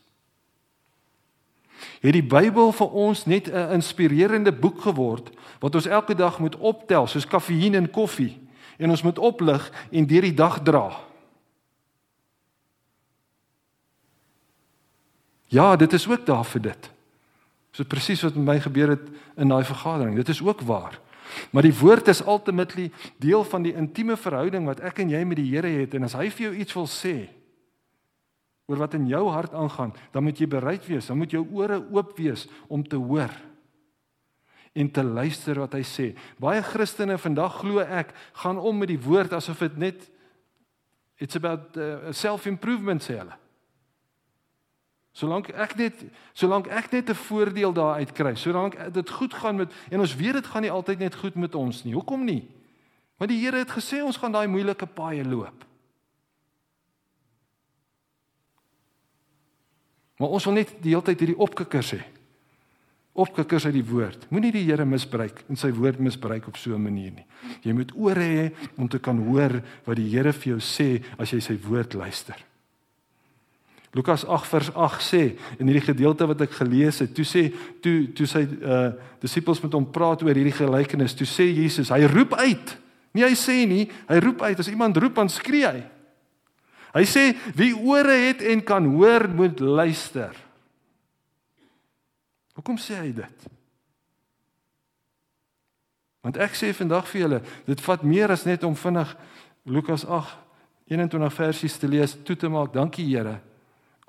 [2.01, 6.57] Het die Bybel vir ons net 'n inspirerende boek geword wat ons elke dag moet
[6.57, 8.39] optel soos kafeïen en koffie
[8.77, 10.99] en ons moet oplig en deur die dag dra.
[15.47, 16.89] Ja, dit is ook daar vir dit.
[17.71, 20.15] So presies wat met my gebeur het in daai vergadering.
[20.15, 20.99] Dit is ook waar.
[21.51, 25.37] Maar die woord is ultimately deel van die intieme verhouding wat ek en jy met
[25.37, 27.29] die Here het en as hy vir jou iets wil sê
[28.71, 31.81] oor wat in jou hart aangaan, dan moet jy bereid wees, dan moet jou ore
[31.91, 33.33] oop wees om te hoor
[34.71, 36.07] en te luister wat hy sê.
[36.39, 40.07] Baie Christene vandag glo ek gaan om met die woord asof dit net
[41.21, 43.35] it's about uh, self-improvement sê hulle.
[45.11, 49.59] Solank ek net solank ek net 'n voordeel daar uit kry, solank dit goed gaan
[49.59, 51.93] met en ons weet dit gaan nie altyd net goed met ons nie.
[51.93, 52.47] Hoekom nie?
[53.19, 55.67] Want die Here het gesê ons gaan daai moeilike paaie loop.
[60.21, 62.03] Maar ons wil net die hele tyd hierdie opkikkers hê.
[63.21, 64.27] Opkikkers uit die woord.
[64.29, 67.25] Moenie die Here misbruik en sy woord misbruik op so 'n manier nie.
[67.63, 71.33] Jy moet ore hê om te kan hoor wat die Here vir jou sê as
[71.33, 72.37] jy sy woord luister.
[73.93, 78.07] Lukas 8 vers 8 sê in hierdie gedeelte wat ek gelees het, toe sê toe
[78.15, 82.33] toe sy uh disippels met hom praat oor hierdie gelykenis, toe sê Jesus, hy roep
[82.33, 82.77] uit.
[83.13, 84.59] Nie hy sê nie, hy roep uit.
[84.59, 85.83] As iemand roep, dan skree hy.
[86.91, 87.23] Hy sê
[87.55, 90.35] wie ore het en kan hoor, moet luister.
[92.57, 93.47] Hoekom sê hy dit?
[96.21, 99.15] Want ek sê vandag vir julle, dit vat meer as net om vinnig
[99.65, 100.37] Lukas 8
[100.91, 102.73] 21 versies te lees, toe te maak.
[102.75, 103.39] Dankie Here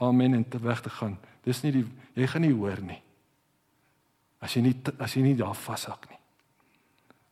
[0.02, 1.16] amen en te weg te gaan.
[1.46, 1.84] Dis nie die
[2.18, 2.98] jy gaan nie hoor nie.
[4.42, 6.18] As jy nie as jy nie daar vashak nie.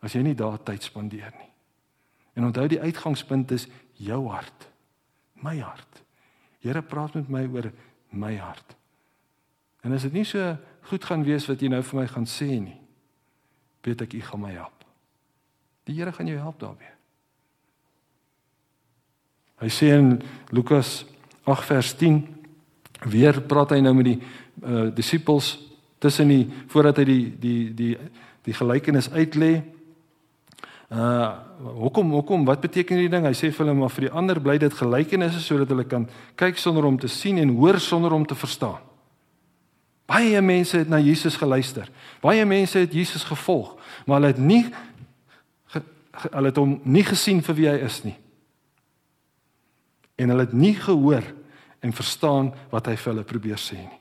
[0.01, 1.51] As jy nie daar tyd spandeer nie.
[2.39, 3.67] En onthou die uitgangspunt is
[3.99, 4.70] jou hart.
[5.45, 6.03] My hart.
[6.61, 7.71] Here praat met my oor
[8.11, 8.77] my hart.
[9.81, 10.57] En as dit nie so
[10.91, 12.77] goed gaan wees wat jy nou vir my gaan sê nie,
[13.87, 14.85] weet ek u gaan my help.
[15.89, 16.91] Die Here gaan jou help daarbey.
[19.61, 20.19] Hy sê in
[20.53, 21.01] Lukas
[21.49, 22.21] 8 vers 10
[23.09, 24.19] Weer praat hy nou met die
[24.61, 25.55] uh disippels
[26.01, 27.93] tussen die voordat hy die die die
[28.45, 29.63] die gelykenis uitlê.
[30.91, 33.27] Uh hoekom hoekom wat beteken hierdie ding?
[33.29, 36.07] Hy sê vir hulle maar vir die ander bly dit gelykenisse sodat hulle kan
[36.41, 38.81] kyk sonder om te sien en hoor sonder om te verstaan.
[40.11, 41.87] Baie mense het na Jesus geluister.
[42.25, 43.77] Baie mense het Jesus gevolg,
[44.07, 44.65] maar hulle het nie
[45.71, 45.83] ge,
[46.17, 48.17] ge, hulle het hom nie gesien vir wie hy is nie.
[50.19, 51.29] En hulle het nie gehoor
[51.85, 54.01] en verstaan wat hy vir hulle probeer sê nie.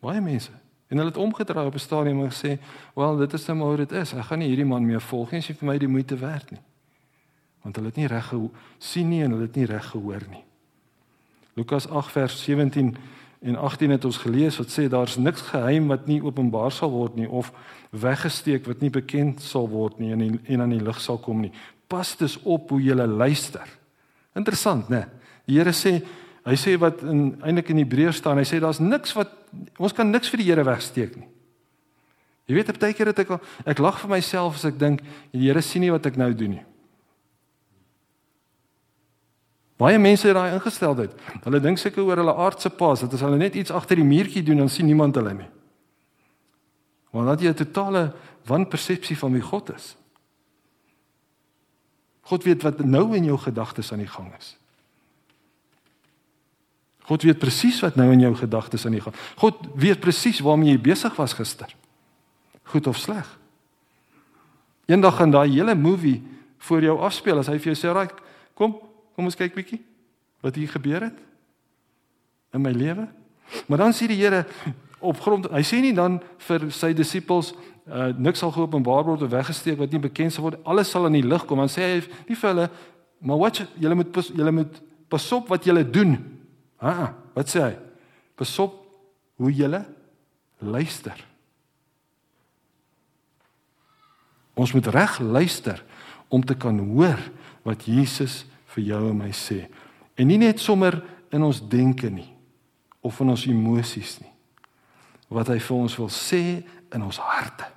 [0.00, 0.54] Baie mense
[0.90, 2.58] en hulle het omgedraai op 'n stadium en gesê,
[2.94, 4.12] "Wel, dit is nou hoe dit is.
[4.12, 6.50] Ek gaan nie hierdie man meer volg nie, as hy vir my die moeite werd
[6.50, 6.60] nie."
[7.62, 8.32] Want hulle het nie reg
[8.78, 10.44] gesien nie en hulle het nie reg gehoor nie.
[11.54, 12.96] Lukas 8 vers 17
[13.40, 17.16] en 18 het ons gelees wat sê daar's niks geheim wat nie openbaar sal word
[17.16, 17.52] nie of
[17.90, 21.52] weggesteek wat nie bekend sal word nie en en aan die lig sal kom nie.
[21.86, 23.66] Pas dus op hoe jy luister.
[24.34, 24.96] Interessant, né?
[24.96, 25.06] Nee?
[25.50, 25.98] Die Here sê,
[26.46, 29.32] hy sê wat in eintlik in Hebreërs staan, hy sê daar's niks wat
[29.78, 31.28] ons kan niks vir die Here wegsteek nie.
[32.50, 33.36] Jy weet, baie keer het ek
[33.66, 36.58] ek lag vir myself as ek dink die Here sien nie wat ek nou doen
[36.58, 36.64] nie.
[39.80, 41.14] Baie mense het daai ingesteldheid.
[41.46, 44.42] Hulle dink seker oor hulle aardse paas dat as hulle net iets agter die muurtjie
[44.44, 45.48] doen, dan sien niemand hulle nie.
[47.16, 48.12] Want dat jy 'n totale
[48.44, 49.96] wanpersepsie van wie God is.
[52.20, 54.59] God weet wat nou in jou gedagtes aan die gang is.
[57.10, 59.16] God weet presies wat nou in jou gedagtes aan die gang.
[59.42, 61.72] God weet presies waarmee jy besig was gister.
[62.70, 63.26] Goed of sleg.
[64.86, 66.20] Eendag gaan daai hele movie
[66.68, 68.08] voor jou afspeel as hy vir jou sê, "Raai,
[68.54, 68.78] kom,
[69.16, 69.80] kom ons kyk bietjie
[70.40, 71.18] wat hier gebeur het
[72.54, 73.08] in my lewe."
[73.66, 74.46] Maar dan sê die Here
[75.00, 77.54] op grond hy sê nie dan vir sy disippels
[77.88, 81.12] uh, niks sal geopenbaar word of weggesteek wat nie bekend sal word alles sal in
[81.12, 82.70] die lig kom dan sê hy nie vir hulle
[83.20, 86.18] maar wat julle moet julle moet pas op wat julle doen
[86.80, 87.74] Ha, wat sê hy?
[88.40, 88.78] Pasop
[89.40, 89.68] hoe jy
[90.60, 91.16] luister.
[94.60, 95.80] Ons moet reg luister
[96.28, 97.20] om te kan hoor
[97.64, 99.64] wat Jesus vir jou en my sê.
[100.20, 101.00] En nie net sommer
[101.32, 102.28] in ons denke nie
[103.00, 104.32] of in ons emosies nie.
[105.32, 106.42] Wat hy vir ons wil sê
[106.92, 107.68] in ons harte.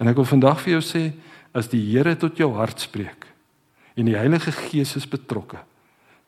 [0.00, 1.04] En ek wil vandag vir jou sê
[1.56, 3.26] as die Here tot jou hart spreek
[3.98, 5.58] en die Heilige Gees is betrokke,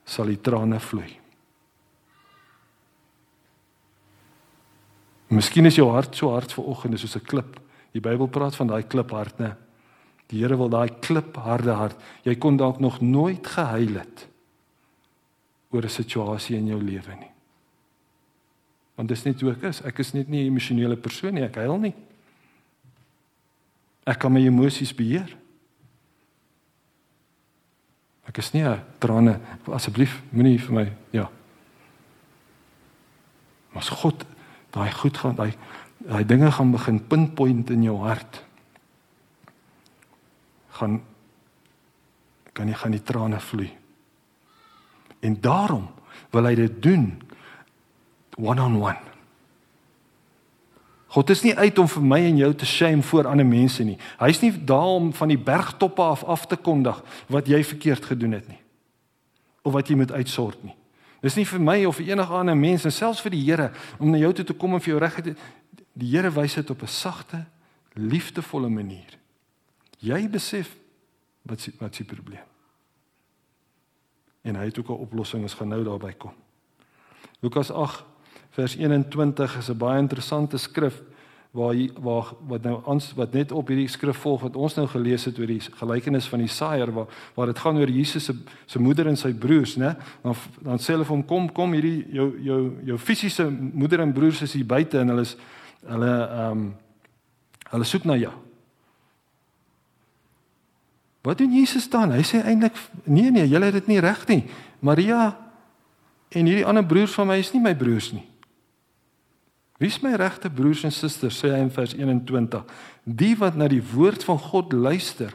[0.05, 1.19] sal die trane vloei.
[5.33, 7.61] Miskien is jou hart so hard ver oggend soos 'n klip.
[7.93, 9.57] Die Bybel praat van daai kliphart, né?
[10.33, 11.99] Die Here wil daai klipharde hart.
[12.25, 14.29] Jy kon dalk nog nooit gehuil het
[15.71, 17.31] oor 'n situasie in jou lewe nie.
[18.95, 19.83] Want dis net hoe ek is.
[19.83, 21.43] Ek is net nie 'n emosionele persoon nie.
[21.43, 21.95] Ek huil nie.
[24.07, 25.37] Ek kan my emosies beheer.
[28.33, 31.29] Ek is nie 'n trane asseblief moenie vir my ja.
[33.73, 34.25] Maar God
[34.73, 35.53] daai goed gaan daai
[35.99, 38.43] daai dinge gaan begin pinpoint in jou hart.
[40.73, 41.03] gaan
[42.53, 43.71] kan jy gaan die trane vloei.
[45.21, 45.89] En daarom
[46.31, 47.23] wil hy dit doen
[48.37, 49.12] one on one.
[51.13, 53.99] God is nie uit om vir my en jou te shame voor ander mense nie.
[54.21, 58.33] Hy's nie daar om van die bergtoppe af af te kondig wat jy verkeerd gedoen
[58.39, 58.61] het nie.
[59.63, 60.75] Of wat jy moet uitsort nie.
[61.23, 63.69] Dis nie vir my of vir enige ander mens en selfs vir die Here
[64.01, 65.35] om na jou toe te kom en vir jou reg te
[65.93, 67.45] die Here wys dit op 'n sagte,
[67.95, 69.19] liefdevolle manier.
[69.99, 70.77] Jy besef
[71.43, 72.49] wat is wat die probleem?
[74.43, 76.33] En hy het ook 'n oplossing, ons gaan nou daarby kom.
[77.41, 78.05] Lukas 8
[78.53, 81.03] vers 21 is 'n baie interessante skrif
[81.53, 84.87] waar hy, waar wat nou ons wat net op hierdie skrif volg wat ons nou
[84.89, 88.35] gelees het oor die gelykenis van die saaier waar waar dit gaan oor Jesus se
[88.67, 89.97] se moeder en sy broers, né?
[90.23, 94.13] Dan dan sê hulle vir hom kom kom hierdie jou jou jou fisiese moeder en
[94.13, 95.37] broers is hier buite en hulle is
[95.87, 96.75] hulle ehm um,
[97.73, 98.33] hulle soek na jou.
[101.23, 102.13] Wat doen Jesus dan?
[102.13, 104.45] Hy sê eintlik nee nee, julle het dit nie reg nie.
[104.81, 105.37] Maria
[106.29, 108.32] en hierdie ander broers van my is nie my broers nie.
[109.83, 111.41] Wie is my regte broers en susters?
[111.43, 112.63] sê hy in vers 21.
[113.03, 115.33] Die wat na die woord van God luister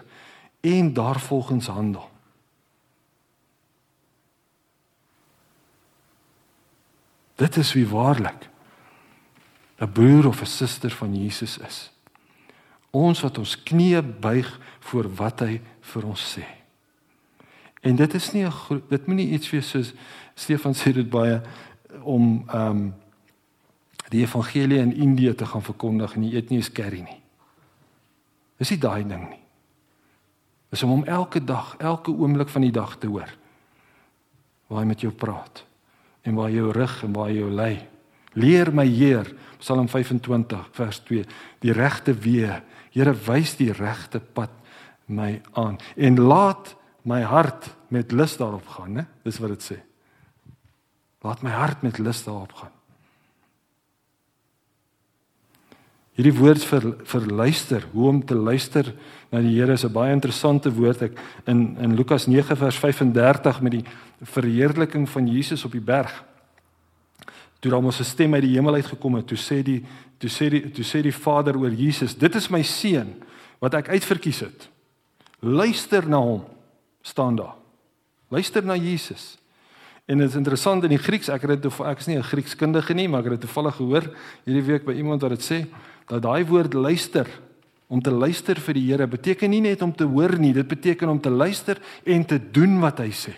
[0.63, 2.05] en daarvolgens handel.
[7.35, 8.47] Dit is wie waarlik
[9.83, 11.91] 'n broer of 'n suster van Jesus is.
[12.89, 16.45] Ons wat ons knieë buig voor wat hy vir ons sê.
[17.81, 19.93] En dit is nie 'n dit moenie iets wees soos
[20.35, 21.41] Stefan sê dit baie
[22.01, 22.93] om ehm um,
[24.13, 27.19] die evangelie in Indië te gaan verkondig en jy eet nie eens curry nie.
[28.57, 29.43] Dis nie daai ding nie.
[30.73, 33.29] Dis om hom elke dag, elke oomblik van die dag te hoor.
[34.67, 35.63] Waar hy met jou praat
[36.27, 37.73] en waar jy jou rig en waar jy jou lei.
[38.37, 39.29] Leer my Heer,
[39.61, 41.23] Psalm 25 vers 2,
[41.63, 42.59] die regte weë.
[42.91, 44.51] Here wys die regte pad
[45.07, 46.73] my aan en laat
[47.07, 49.05] my hart met lus daarop gaan, né?
[49.23, 49.77] Dis wat dit sê.
[51.23, 52.76] Laat my hart met lus daarop gaan.
[56.17, 58.87] Hierdie woord vir vir luister, hoe om te luister
[59.29, 61.11] na die Here is 'n baie interessante woord ek
[61.45, 63.85] in in Lukas 9 vers 35 met die
[64.23, 66.23] verheerliking van Jesus op die berg.
[67.59, 69.85] Toe daar mos 'n stem uit die hemel uitgekom het, toe sê die
[70.17, 73.13] toe sê die toe sê die Vader oor Jesus, dit is my seun
[73.59, 74.69] wat ek uitverkies het.
[75.39, 76.43] Luister na hom,
[77.03, 77.55] staan daar.
[78.29, 79.37] Luister na Jesus.
[80.07, 82.93] En dit is interessant in die Grieks, ek het dit ek is nie 'n Griekskundige
[82.93, 85.67] nie, maar ek het dit toevallig gehoor hierdie week by iemand wat dit sê
[86.07, 87.27] dat daai woord luister
[87.87, 91.09] om te luister vir die Here beteken nie net om te hoor nie, dit beteken
[91.11, 93.33] om te luister en te doen wat hy sê.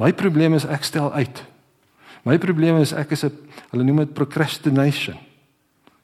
[0.00, 1.42] My probleem is ek stel uit.
[2.24, 3.36] My probleem is ek is 'n
[3.70, 5.18] hulle noem dit procrastination.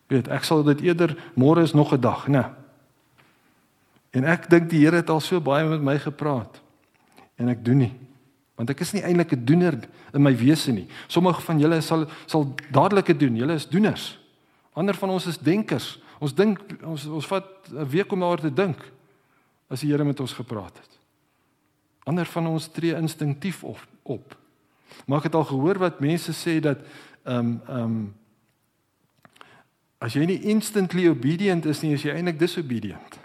[0.09, 2.45] Weet, ek sal dit eerder môre is nog 'n dag, né?
[4.13, 6.61] En ek dink die Here het al so baie met my gepraat
[7.37, 8.08] en ek doen nie
[8.59, 9.79] want ek is nie eintlik 'n doener
[10.13, 10.89] in my wese nie.
[11.07, 13.37] Sommige van julle sal sal dadelik dit doen.
[13.37, 14.19] Julle is doeners.
[14.75, 16.01] Ander van ons is denkers.
[16.19, 18.79] Ons dink ons ons vat 'n week om daaroor te dink
[19.71, 20.99] as die Here met ons gepraat het.
[22.05, 23.87] Ander van ons tree instinktief op.
[24.03, 24.37] op.
[25.07, 26.79] Maar ek het al gehoor wat mense sê dat
[27.25, 28.15] ehm um, ehm um,
[29.99, 33.18] as jy nie instantly obedient is nie, is jy eintlik disobedient.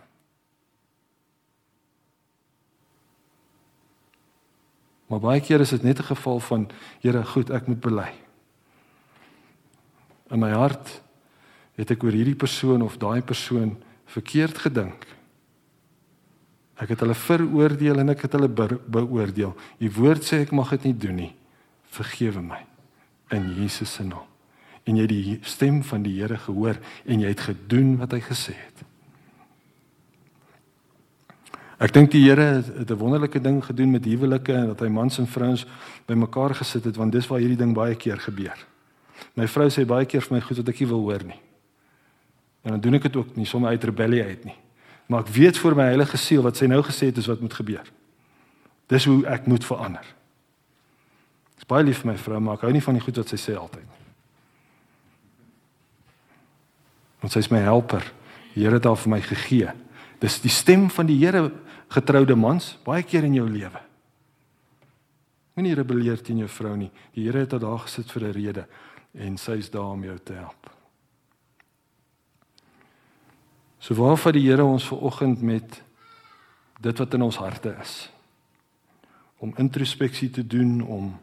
[5.14, 8.12] Maar baie keer is dit net 'n geval van Here, goed, ek moet bely.
[10.32, 11.02] In my hart
[11.76, 15.06] het ek oor hierdie persoon of daai persoon verkeerd gedink.
[16.76, 18.50] Ek het hulle veroordeel en ek het hulle
[18.88, 19.56] beoordeel.
[19.80, 21.36] U woord sê ek mag dit nie doen nie.
[21.84, 22.66] Vergewe my
[23.30, 24.26] in Jesus se naam.
[24.84, 28.20] En jy het die stem van die Here gehoor en jy het gedoen wat hy
[28.20, 28.93] gesê het.
[31.84, 35.18] Ek dink die Here het 'n wonderlike ding gedoen met huwelike en dat hy mans
[35.18, 35.66] en vrouens
[36.06, 38.58] bymekaar gesit het want dis waar hierdie ding baie keer gebeur.
[39.36, 41.40] My vrou sê baie keer vir my goed wat ek nie wil hoor nie.
[42.64, 44.56] En dan doen ek dit ook nie sommer uit rebellie uit nie.
[45.08, 47.54] Maar ek weet vir my heilige siel wat sy nou gesê het is wat moet
[47.54, 47.92] gebeur.
[48.88, 50.06] Dis hoe ek moet verander.
[51.56, 53.28] Ek is baie lief vir my vrou, maar ek hou nie van die goed wat
[53.28, 54.04] sy sê altyd nie.
[57.20, 58.04] Want sy is my helper.
[58.54, 59.72] Die Here het haar vir my gegee.
[60.20, 61.52] Dis die stem van die Here
[61.94, 63.82] getroude mans baie keer in jou lewe.
[65.54, 66.92] Moenie rebelleer teen jou vrou nie.
[67.14, 68.68] Die Here het haar daar gesit vir 'n rede
[69.14, 70.72] en sy is daar om jou te help.
[73.80, 75.84] So waarvoor die Here ons ver oggend met
[76.82, 78.10] dit wat in ons harte is
[79.38, 81.20] om introspeksie te doen om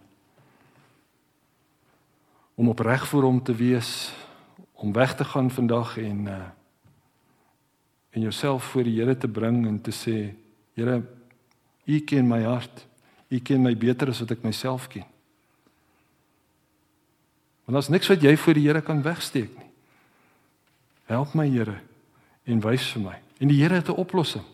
[2.54, 4.12] om opreg voor hom te wees,
[4.72, 6.48] om weg te gaan vandag en uh
[8.10, 10.34] en jouself voor die Here te bring en te sê,
[10.74, 11.02] Here,
[11.86, 12.86] U ken my hart.
[13.30, 15.06] U ken my beter as wat ek myself ken.
[17.64, 19.70] Want daar's niks wat jy voor die Here kan wegsteek nie.
[21.10, 21.80] Help my Here
[22.50, 23.18] en wys vir my.
[23.38, 24.44] En die Here het 'n oplossing.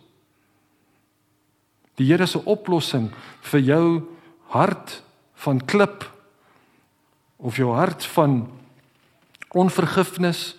[1.97, 3.11] Die Here se oplossing
[3.41, 4.03] vir jou
[4.53, 5.03] hart
[5.35, 6.05] van klip
[7.37, 8.49] of jou hart van
[9.57, 10.57] onvergifnis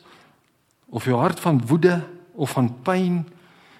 [0.90, 2.02] of jou hart van woede
[2.34, 3.26] of van pyn,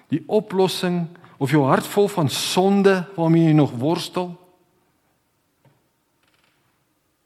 [0.08, 1.08] die oplossing
[1.38, 4.32] of jou hart vol van sonde waarmee jy nog worstel.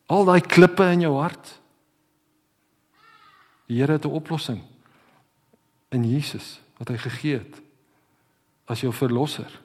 [0.06, 1.60] Al daai klippe in jou hart.
[3.66, 4.60] Die Here het 'n oplossing
[5.88, 7.60] in Jesus wat hy gegee het
[8.64, 9.60] as jou verlosser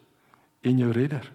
[0.61, 1.31] en jou redder.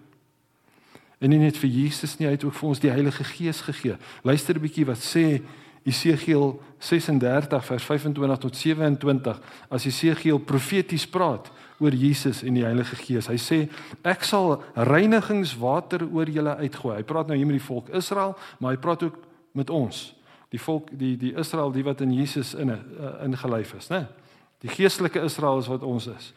[1.19, 3.97] En nie net vir Jesus nie, hy het ook vir ons die Heilige Gees gegee.
[4.23, 5.41] Luister 'n bietjie wat sê
[5.83, 11.51] Esegiel 36 vers 25 tot 27 as Esegiel profeties praat
[11.83, 13.27] oor Jesus en die Heilige Gees.
[13.27, 13.59] Hy sê
[14.07, 14.55] ek sal
[14.89, 16.97] reinigingswater oor julle uitgooi.
[17.01, 19.19] Hy praat nou hier met die volk Israel, maar hy praat ook
[19.57, 20.05] met ons.
[20.53, 22.79] Die volk die die Israel die wat in Jesus in uh,
[23.25, 24.05] ingelyf is, né?
[24.63, 26.31] Die geestelike Israel is wat ons is.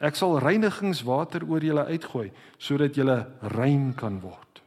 [0.00, 2.28] Ek sal reinigingswater oor julle uitgooi
[2.60, 3.22] sodat julle
[3.56, 4.60] rein kan word.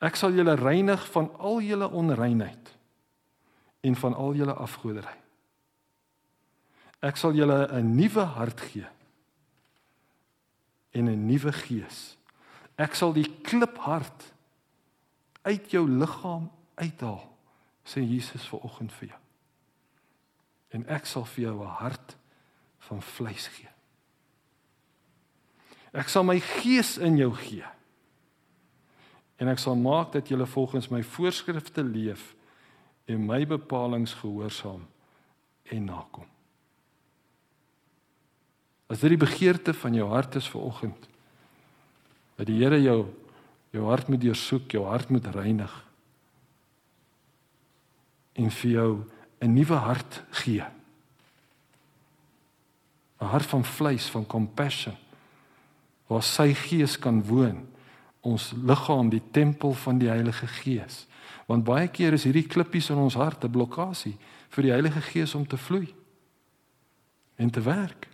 [0.00, 2.76] Ek sal julle reinig van al julle onreinheid
[3.84, 5.19] en van al julle afgoderry.
[7.00, 8.86] Ek sal julle 'n nuwe hart gee
[10.92, 12.16] en 'n nuwe gees.
[12.76, 14.32] Ek sal die kliphart
[15.42, 17.36] uit jou liggaam uithaal,
[17.84, 19.18] sê Jesus ver oggend vir jou.
[20.70, 22.16] En ek sal vir jou 'n hart
[22.78, 23.68] van vleis gee.
[25.92, 27.66] Ek sal my gees in jou gee
[29.40, 32.34] en ek sal maak dat julle volgens my voorskrifte leef
[33.08, 34.86] en my bepalinge gehoorsaam
[35.64, 36.26] en nakom.
[38.90, 41.08] As dit die begeerte van jou hart is vir oggend
[42.40, 43.04] dat die Here jou
[43.70, 45.70] jou hart moet deursoek, jou hart moet reinig
[48.34, 49.04] en vir jou
[49.40, 50.64] 'n nuwe hart gee.
[53.20, 54.96] 'n Hart van vleis, van compassion
[56.06, 57.68] waar sy gees kan woon
[58.20, 61.06] ons liggaam die tempel van die Heilige Gees.
[61.46, 64.16] Want baie keer is hierdie klippies in ons hart 'n blokkade
[64.48, 65.94] vir die Heilige Gees om te vloei
[67.36, 68.09] en te werk.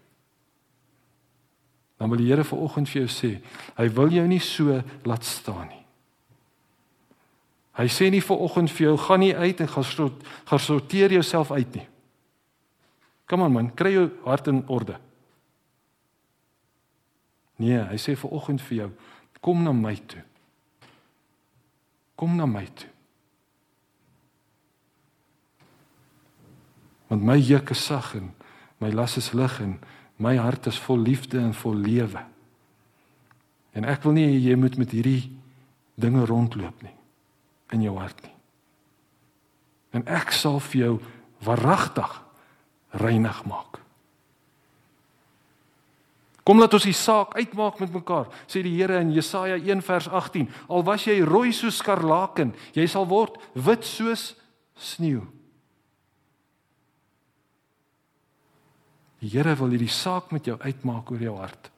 [1.97, 3.31] Dan wil die Here vanoggend vir jou sê,
[3.79, 5.83] hy wil jou nie so laat staan nie.
[7.77, 10.13] Hy sê nie vanoggend vir jou gaan nie uit en gaan
[10.49, 11.89] gaan sorteer jouself uit nie.
[13.27, 14.97] Kom aan man, kry jou hart in orde.
[17.57, 18.91] Nee, hy sê vanoggend vir jou,
[19.47, 20.25] Kom na my toe.
[22.19, 22.89] Kom na my toe.
[27.07, 28.33] Want my juk is sag en
[28.83, 29.77] my las is lig en
[30.17, 32.23] my hart is vol liefde en vol lewe.
[33.77, 35.29] En ek wil nie jy moet met hierdie
[36.01, 36.95] dinge rondloop nie
[37.75, 38.33] in jou hart nie.
[39.97, 40.95] En ek sal vir jou
[41.45, 42.13] waaragtig
[43.01, 43.81] reinig maak.
[46.47, 50.07] Kom laat ons die saak uitmaak met mekaar, sê die Here in Jesaja 1 vers
[50.07, 50.47] 18.
[50.71, 54.37] Al was jy rooi soos skarlaken, jy sal word wit soos
[54.79, 55.25] sneeu.
[59.27, 61.73] Die Here wil hierdie saak met jou uitmaak oor jou hart.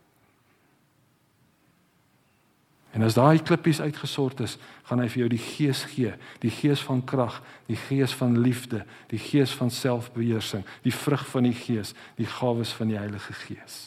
[2.92, 6.12] En as daai klippies uitgesort is, gaan hy vir jou die gees gee,
[6.44, 8.82] die gees van krag, die gees van liefde,
[9.12, 13.86] die gees van selfbeheersing, die vrug van die gees, die gawes van die Heilige Gees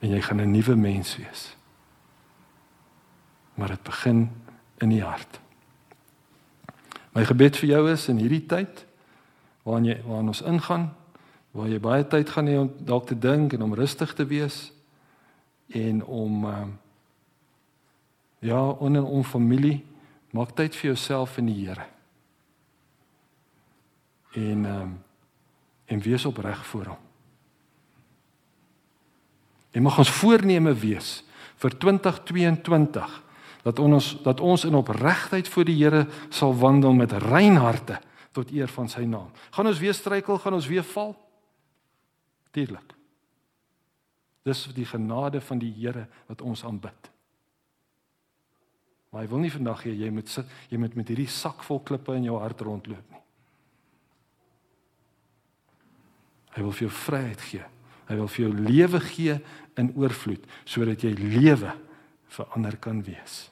[0.00, 1.56] en jy gaan 'n nuwe mens wees.
[3.54, 4.30] Maar dit begin
[4.78, 5.40] in die hart.
[7.12, 8.86] My gebed vir jou is in hierdie tyd
[9.62, 10.90] waarin jy waarin ons ingaan,
[11.50, 14.70] waar jy baie tyd gaan hê om dalk te dink en om rustig te wees
[15.74, 16.66] en om uh,
[18.40, 19.80] ja, onder om familie,
[20.30, 21.86] maak tyd vir jouself in die Here.
[24.34, 24.98] En um,
[25.90, 26.98] en wees opreg voor hom.
[29.70, 31.20] En mag ons voorneme wees
[31.60, 33.16] vir 2022
[33.62, 37.98] dat ons dat ons in opregtheid voor die Here sal wandel met rein harte
[38.32, 39.30] tot eer van sy naam.
[39.50, 41.14] Gaan ons weer struikel, gaan ons weer val?
[42.54, 42.94] Tuurlik.
[44.46, 47.10] Dis die genade van die Here wat ons aanbid.
[49.10, 51.82] Maar hy wil nie vandag hê jy moet sit jy moet met hierdie sak vol
[51.82, 53.22] klippe in jou hart rondloop nie.
[56.54, 57.66] Hy wil vir jou vryheid gee.
[58.10, 59.36] Hy wil vir jou lewe gee
[59.78, 61.74] in oorvloed sodat jy lewe
[62.30, 63.48] vir ander kan wees.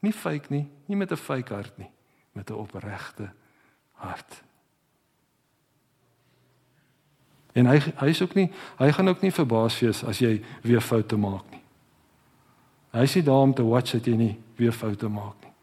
[0.00, 1.90] Nie fake nie, nie met 'n fake hart nie,
[2.32, 3.32] met 'n opregte
[4.00, 4.42] hart.
[7.52, 8.48] En hy hy's ook nie
[8.78, 11.62] hy gaan ook nie verbaas wees as jy weer foute maak nie.
[12.94, 15.54] Hy sê daar om te watch dat jy nie weer foute maak nie.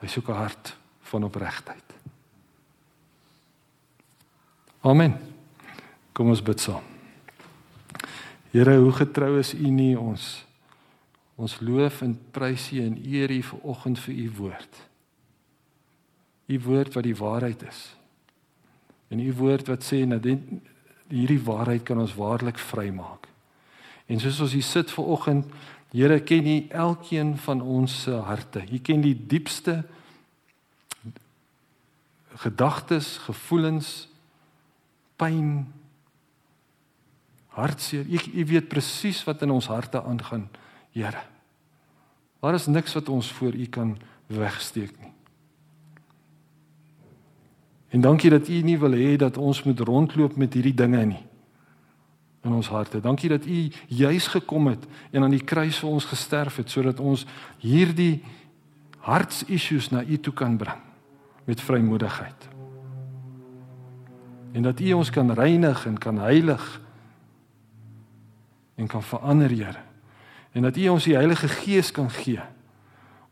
[0.00, 0.76] Hy soek 'n hart
[1.10, 1.94] van opregtheid.
[4.80, 5.18] Amen.
[6.12, 6.82] Kom ons bid saam.
[8.50, 10.44] Here, hoe getrou is U nie ons
[11.38, 14.87] ons loof en prys U en eer U vir oggend vir U woord.
[16.48, 17.80] U woord wat die waarheid is.
[19.08, 20.24] En U woord wat sê dat
[21.08, 23.28] hierdie waarheid kan ons waarlik vrymaak.
[24.08, 25.50] En soos ons hier sit ver oggend,
[25.88, 28.60] Here ken U elkeen van ons se harte.
[28.60, 29.86] U ken die diepste
[32.44, 34.08] gedagtes, gevoelens,
[35.16, 35.64] pyn,
[37.56, 38.04] hartseer.
[38.04, 40.48] U U weet presies wat in ons harte aangaan,
[40.92, 41.24] Here.
[42.40, 43.96] Daar is niks wat ons voor U kan
[44.26, 45.12] wegsteek nie.
[47.88, 51.24] En dankie dat U nie wil hê dat ons moet rondloop met hierdie dinge nie
[52.44, 53.00] in ons harte.
[53.00, 57.00] Dankie dat U juis gekom het en aan die kruis vir ons gesterf het sodat
[57.00, 57.26] ons
[57.58, 58.22] hierdie
[59.08, 60.84] hartsissues na U toe kan bring
[61.48, 62.48] met vrymoedigheid.
[64.52, 66.80] En dat U ons kan reinig en kan heilig
[68.78, 69.82] en kan verander, Here.
[70.52, 72.40] En dat U ons die Heilige Gees kan gee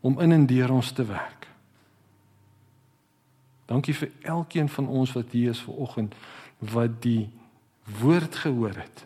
[0.01, 1.46] om in en deur ons te werk.
[3.67, 6.15] Dankie vir elkeen van ons wat hier is ver oggend
[6.73, 7.29] wat die
[7.99, 9.05] woord gehoor het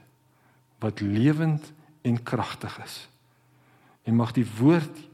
[0.82, 1.68] wat lewend
[2.02, 3.08] en kragtig is.
[4.04, 5.08] En mag die woord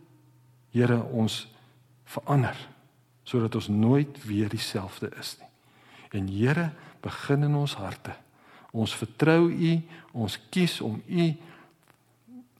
[0.72, 1.48] Here ons
[2.06, 2.58] verander
[3.28, 5.50] sodat ons nooit weer dieselfde is nie.
[6.16, 6.70] En Here,
[7.04, 8.14] begin in ons harte.
[8.72, 9.72] Ons vertrou U,
[10.14, 11.26] ons kies om U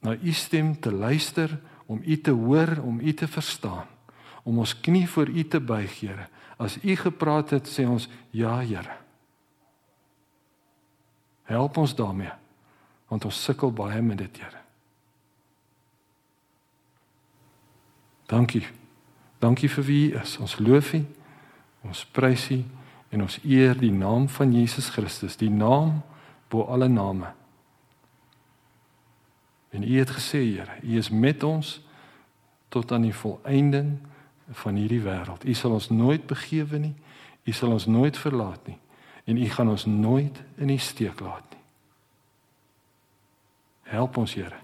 [0.04, 1.52] na U stem te luister,
[1.86, 3.86] om U te hoor, om U te verstaan,
[4.44, 6.28] om ons knie voor U te buig, Here.
[6.58, 8.98] As U gepraat het, sê ons ja, Here.
[11.48, 12.34] Help ons daarmee
[13.08, 14.60] want ons sukkel baie met dit, Here.
[18.28, 18.66] Dankie.
[19.40, 20.34] Dankie vir wie U is.
[20.42, 21.00] Ons loof U.
[21.88, 22.58] Ons prys U
[23.08, 26.02] en ons eer die naam van Jesus Christus, die naam
[26.52, 27.30] bo alle name.
[29.72, 31.78] En U het gesê, Here, U is met ons
[32.68, 33.94] tot aan die volëinding
[34.62, 35.44] van hierdie wêreld.
[35.44, 36.94] U sal ons nooit begewe nie.
[37.44, 38.78] U sal ons nooit verlaat nie
[39.28, 41.64] en U gaan ons nooit in die steek laat nie.
[43.92, 44.56] Help ons Here.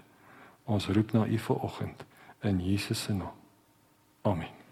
[0.65, 2.05] Ons roep na U vir oggend
[2.41, 3.37] in Jesus se naam.
[4.25, 4.64] Amen.